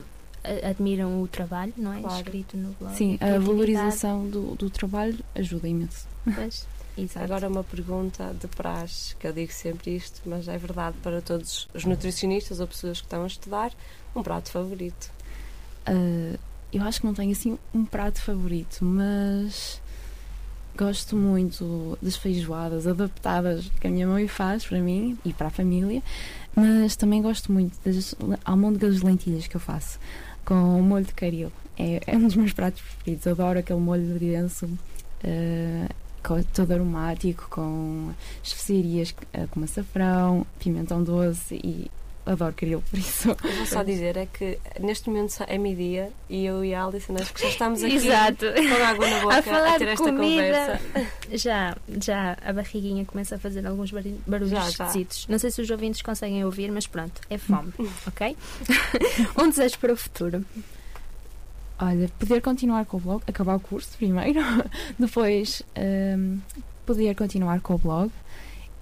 admiram 0.64 1.22
o 1.22 1.28
trabalho, 1.28 1.72
não 1.76 1.92
é? 1.92 2.00
Claro. 2.00 2.16
Escrito 2.16 2.56
no 2.56 2.72
blog. 2.72 2.96
Sim, 2.96 3.18
a 3.20 3.34
a 3.34 3.38
valorização 3.38 4.26
do, 4.26 4.54
do 4.54 4.70
trabalho 4.70 5.18
ajuda 5.34 5.68
imenso. 5.68 6.06
Pois, 6.34 6.66
exato. 6.96 7.24
Agora 7.24 7.48
uma 7.48 7.64
pergunta 7.64 8.34
de 8.40 8.46
praxe, 8.48 9.14
que 9.16 9.26
eu 9.26 9.32
digo 9.32 9.52
sempre 9.52 9.94
isto, 9.94 10.22
mas 10.24 10.48
é 10.48 10.56
verdade 10.56 10.96
para 11.02 11.20
todos 11.20 11.68
os 11.74 11.84
nutricionistas 11.84 12.60
ou 12.60 12.66
pessoas 12.66 13.00
que 13.00 13.06
estão 13.06 13.24
a 13.24 13.26
estudar, 13.26 13.72
um 14.14 14.22
prato 14.22 14.50
favorito. 14.50 15.10
Ah, 15.86 16.38
eu 16.72 16.82
acho 16.82 17.00
que 17.00 17.06
não 17.06 17.14
tenho 17.14 17.32
assim 17.32 17.58
um 17.74 17.84
prato 17.84 18.20
favorito, 18.20 18.84
mas 18.84 19.80
Gosto 20.78 21.16
muito 21.16 21.98
das 22.00 22.14
feijoadas 22.16 22.86
adaptadas 22.86 23.68
que 23.80 23.86
a 23.88 23.90
minha 23.90 24.06
mãe 24.06 24.28
faz 24.28 24.64
para 24.64 24.78
mim 24.80 25.18
e 25.24 25.32
para 25.32 25.48
a 25.48 25.50
família, 25.50 26.00
mas 26.54 26.94
também 26.94 27.20
gosto 27.20 27.50
muito 27.50 27.76
das 27.84 28.14
almôndegas 28.44 29.00
de 29.00 29.04
lentilhas 29.04 29.48
que 29.48 29.56
eu 29.56 29.60
faço 29.60 29.98
com 30.44 30.54
molho 30.80 31.04
de 31.04 31.12
caril. 31.14 31.50
É, 31.76 32.00
é 32.06 32.16
um 32.16 32.24
dos 32.26 32.36
meus 32.36 32.52
pratos 32.52 32.80
preferidos. 32.80 33.26
Adoro 33.26 33.58
aquele 33.58 33.80
molho 33.80 34.06
de 34.06 34.18
denso, 34.20 34.68
eh, 35.24 35.88
com- 36.22 36.42
todo 36.54 36.70
aromático, 36.72 37.48
com 37.50 38.12
especiarias 38.42 39.12
eh, 39.32 39.46
como 39.50 39.64
açafrão, 39.64 40.46
pimentão 40.60 41.02
doce 41.02 41.56
e 41.56 41.90
adoro 42.28 42.52
caril, 42.54 42.82
por 42.90 42.98
isso. 42.98 43.30
Eu 43.30 43.52
vou 43.56 43.66
só 43.66 43.82
dizer 43.82 44.16
é 44.16 44.26
que 44.26 44.58
neste 44.80 45.08
momento 45.08 45.42
é 45.46 45.56
meio-dia 45.58 46.10
e 46.28 46.44
eu 46.44 46.64
e 46.64 46.74
a 46.74 46.84
Alice 46.84 47.10
acho 47.12 47.32
que 47.34 47.42
já 47.42 47.48
estamos 47.48 47.82
aqui 47.82 47.94
Exato. 47.94 48.46
com 48.46 48.84
água 48.84 49.08
na 49.10 49.20
boca 49.20 49.36
A 49.38 49.42
falar 49.42 49.78
ter 49.78 49.84
de 49.86 49.90
esta 49.92 50.04
comida. 50.04 50.80
conversa. 50.86 51.12
Já, 51.32 51.76
já 52.02 52.36
a 52.44 52.52
barriguinha 52.52 53.04
começa 53.04 53.34
a 53.36 53.38
fazer 53.38 53.66
alguns 53.66 53.90
barulhos, 53.90 54.50
Já, 54.50 54.60
já. 54.60 54.68
esquisitos. 54.86 55.26
Não 55.28 55.38
sei 55.38 55.50
se 55.50 55.60
os 55.60 55.70
ouvintes 55.70 56.02
conseguem 56.02 56.44
ouvir, 56.44 56.70
mas 56.70 56.86
pronto, 56.86 57.20
é 57.30 57.38
fome, 57.38 57.72
ok? 58.06 58.36
um 59.40 59.48
desejo 59.48 59.78
para 59.78 59.92
o 59.92 59.96
futuro. 59.96 60.44
Olha, 61.80 62.08
poder 62.18 62.40
continuar 62.42 62.84
com 62.86 62.96
o 62.96 63.00
blog, 63.00 63.22
acabar 63.26 63.54
o 63.56 63.60
curso 63.60 63.90
primeiro, 63.96 64.40
depois 64.98 65.62
ehm, 65.76 66.38
poder 66.84 67.14
continuar 67.14 67.60
com 67.60 67.74
o 67.74 67.78
blog 67.78 68.10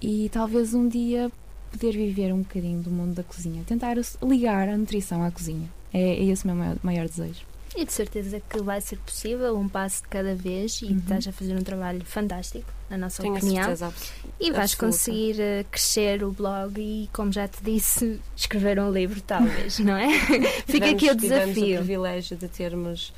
e 0.01 0.29
talvez 0.29 0.73
um 0.73 0.87
dia 0.87 1.31
poder 1.71 1.91
viver 1.93 2.33
um 2.33 2.39
bocadinho 2.39 2.81
do 2.81 2.89
mundo 2.89 3.13
da 3.15 3.23
cozinha, 3.23 3.63
tentar 3.65 3.95
ligar 4.23 4.67
a 4.69 4.77
nutrição 4.77 5.23
à 5.23 5.31
cozinha. 5.31 5.69
É, 5.93 6.01
é 6.01 6.23
esse 6.25 6.43
o 6.43 6.47
meu 6.47 6.55
maior, 6.55 6.77
maior 6.83 7.07
desejo. 7.07 7.41
E 7.75 7.85
de 7.85 7.93
certeza 7.93 8.41
que 8.49 8.59
vai 8.61 8.81
ser 8.81 8.97
possível, 8.97 9.55
um 9.55 9.69
passo 9.69 10.01
de 10.01 10.07
cada 10.09 10.33
vez, 10.33 10.81
e 10.81 10.85
Uhum. 10.85 10.97
estás 10.97 11.27
a 11.27 11.31
fazer 11.31 11.53
um 11.55 11.61
trabalho 11.61 12.03
fantástico, 12.05 12.65
na 12.89 12.97
nossa 12.97 13.21
Tenho 13.21 13.35
a 13.35 13.37
opinião. 13.37 13.63
certeza. 13.65 13.93
E 14.39 14.51
vais 14.51 14.73
absoluta. 14.73 14.97
conseguir 14.97 15.39
eh, 15.39 15.65
crescer 15.69 16.23
o 16.23 16.31
blog 16.31 16.79
e, 16.81 17.07
como 17.13 17.31
já 17.31 17.47
te 17.47 17.61
disse, 17.63 18.19
escrever 18.35 18.79
um 18.79 18.91
livro, 18.91 19.21
talvez, 19.21 19.77
não 19.79 19.95
é? 19.95 20.07
Fica 20.65 20.89
aqui 20.89 21.09
o 21.09 21.15
Tivemos- 21.15 21.21
Tivemos 21.21 21.49
o 21.51 21.53
desafio. 21.53 21.77
privilégio 21.77 22.37
de 22.37 22.47
termos 22.47 23.13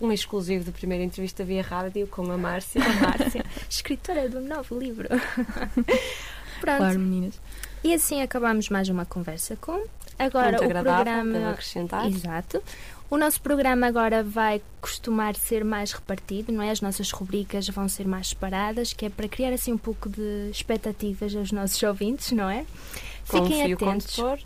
um 0.00 0.12
exclusivo 0.12 0.62
de 0.64 0.70
primeira 0.70 1.02
entrevista 1.02 1.42
via 1.42 1.62
rádio 1.62 2.06
com 2.06 2.30
a 2.30 2.38
Márcia. 2.38 2.80
A 2.80 2.92
Márcia, 3.00 3.44
escritora 3.68 4.28
do 4.28 4.40
novo 4.40 4.78
livro. 4.78 5.08
Pronto, 6.60 6.78
Claro, 6.78 6.98
meninas. 7.00 7.34
E 7.84 7.94
assim 7.94 8.22
acabamos 8.22 8.68
mais 8.68 8.88
uma 8.88 9.04
conversa 9.04 9.56
com. 9.56 9.84
Agora 10.18 10.58
Muito 10.58 10.64
o 10.64 10.68
programa. 10.68 11.50
acrescentar. 11.50 12.06
Exato. 12.06 12.62
O 13.10 13.16
nosso 13.16 13.40
programa 13.40 13.86
agora 13.86 14.22
vai 14.22 14.60
costumar 14.80 15.34
ser 15.36 15.64
mais 15.64 15.92
repartido, 15.92 16.52
não 16.52 16.60
é? 16.62 16.70
As 16.70 16.80
nossas 16.80 17.10
rubricas 17.10 17.68
vão 17.68 17.88
ser 17.88 18.06
mais 18.06 18.28
separadas, 18.28 18.92
que 18.92 19.06
é 19.06 19.08
para 19.08 19.28
criar 19.28 19.52
assim 19.52 19.72
um 19.72 19.78
pouco 19.78 20.08
de 20.10 20.50
expectativas 20.50 21.34
aos 21.34 21.52
nossos 21.52 21.82
ouvintes, 21.82 22.32
não 22.32 22.50
é? 22.50 22.66
com 23.28 23.38
um 23.38 23.44
Fiquem 23.44 23.64
fio 23.66 23.76
atentos. 23.76 24.16
condutor. 24.16 24.38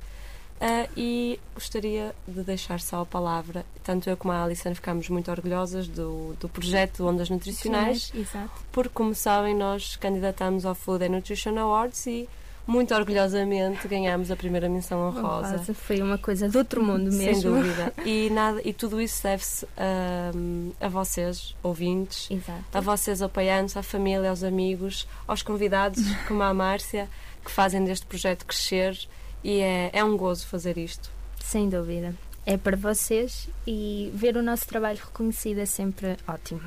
Ah, 0.61 0.87
e 0.97 1.41
gostaria 1.55 2.15
de 2.29 2.43
deixar 2.45 2.79
só 2.81 3.01
a 3.01 3.07
palavra, 3.07 3.67
tanto 3.83 4.09
eu 4.09 4.17
como 4.17 4.33
a 4.33 4.45
Alison 4.45 4.73
ficamos 4.77 5.09
muito 5.09 5.29
orgulhosas 5.29 5.89
do, 5.89 6.37
do 6.39 6.49
projeto 6.49 7.05
Ondas 7.05 7.29
Nutricionais, 7.29 8.13
Exato. 8.15 8.51
porque, 8.71 8.91
como 8.95 9.13
sabem, 9.13 9.57
nós 9.57 9.97
candidatamos 9.97 10.65
ao 10.65 10.77
Food 10.77 11.05
and 11.05 11.09
Nutrition 11.09 11.59
Awards 11.59 12.07
e, 12.07 12.29
muito 12.67 12.95
orgulhosamente, 12.95 13.87
ganhamos 13.89 14.31
a 14.31 14.37
primeira 14.37 14.69
menção 14.69 15.01
honrosa. 15.09 15.57
Rosa, 15.57 15.75
foi 15.75 16.01
uma 16.01 16.17
coisa 16.19 16.49
de 16.49 16.57
outro 16.57 16.83
mundo 16.83 17.11
Sem 17.11 17.27
mesmo. 17.27 17.57
dúvida. 17.57 17.93
E, 18.05 18.31
nada, 18.31 18.61
e 18.65 18.73
tudo 18.73 19.01
isso 19.01 19.23
deve-se 19.23 19.67
ahm, 19.77 20.71
a 20.81 20.89
vocês, 20.89 21.55
ouvintes, 21.63 22.31
Exato. 22.31 22.65
a 22.73 22.81
vocês 22.81 23.23
apoiantes, 23.23 23.77
à 23.77 23.83
família, 23.83 24.31
aos 24.31 24.43
amigos, 24.43 25.07
aos 25.27 25.43
convidados, 25.43 26.03
como 26.29 26.43
a 26.43 26.53
Márcia, 26.55 27.09
que 27.45 27.51
fazem 27.51 27.85
deste 27.85 28.07
projeto 28.07 28.47
crescer 28.47 28.99
e 29.43 29.61
é, 29.61 29.91
é 29.93 30.05
um 30.05 30.17
gozo 30.17 30.47
fazer 30.47 30.79
isto. 30.79 31.11
Sem 31.41 31.69
dúvida. 31.69 32.15
É 32.47 32.57
para 32.57 32.77
vocês 32.77 33.49
e 33.67 34.11
ver 34.15 34.37
o 34.37 34.43
nosso 34.43 34.67
trabalho 34.67 34.99
reconhecido 34.99 35.59
é 35.59 35.67
sempre 35.67 36.17
ótimo. 36.27 36.63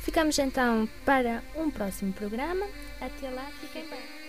Ficamos 0.00 0.38
então 0.38 0.88
para 1.04 1.42
um 1.56 1.70
próximo 1.70 2.12
programa. 2.12 2.66
Até 3.00 3.30
lá, 3.30 3.50
fiquem 3.60 3.88
bem. 3.88 4.21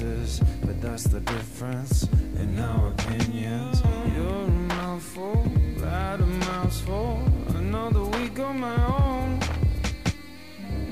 Devices, 0.00 0.40
but 0.62 0.80
that's 0.80 1.04
the 1.04 1.20
difference 1.20 2.08
in 2.38 2.58
our 2.58 2.88
opinions. 2.88 3.82
You're 4.14 4.26
a 4.26 4.48
mouthful, 4.48 5.50
that 5.78 6.20
a 6.20 6.26
mouthful. 6.26 7.22
Another 7.56 8.04
week 8.04 8.38
on 8.38 8.60
my 8.60 8.76
own. 8.86 9.40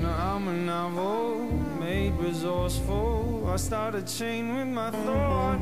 Now 0.01 0.35
I'm 0.35 0.47
a 0.47 0.53
novel, 0.53 1.39
made 1.79 2.13
resourceful. 2.13 3.49
I 3.49 3.55
start 3.57 3.95
a 3.95 4.01
chain 4.01 4.55
with 4.55 4.67
my 4.67 4.91
thought. 4.91 5.59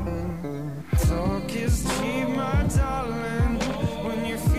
Talk 1.06 1.54
is 1.54 1.84
cheap, 1.98 2.28
my 2.28 2.66
darling. 2.76 3.58
When 4.04 4.26
you're 4.26 4.38
feeling 4.38 4.57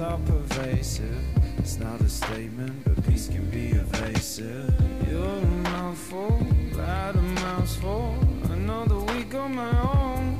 Are 0.00 0.16
pervasive. 0.18 1.24
It's 1.58 1.76
not 1.78 2.00
a 2.02 2.08
statement, 2.08 2.84
but 2.84 3.04
peace 3.04 3.26
can 3.26 3.50
be 3.50 3.70
evasive. 3.70 4.72
You're 5.10 5.24
a 5.24 5.40
mouthful, 5.40 6.38
that 6.74 7.16
a 7.16 7.20
mouthful. 7.20 8.14
Another 8.48 9.00
week 9.12 9.34
on 9.34 9.56
my 9.56 9.80
own. 9.80 10.36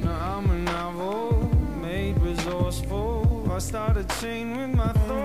Now 0.00 0.38
I'm 0.38 0.48
a 0.48 0.58
novel, 0.58 1.50
made 1.82 2.16
resourceful. 2.18 3.50
I 3.50 3.58
start 3.58 3.96
a 3.96 4.04
chain 4.20 4.56
with 4.58 4.76
my 4.76 4.92
thought. 4.92 5.23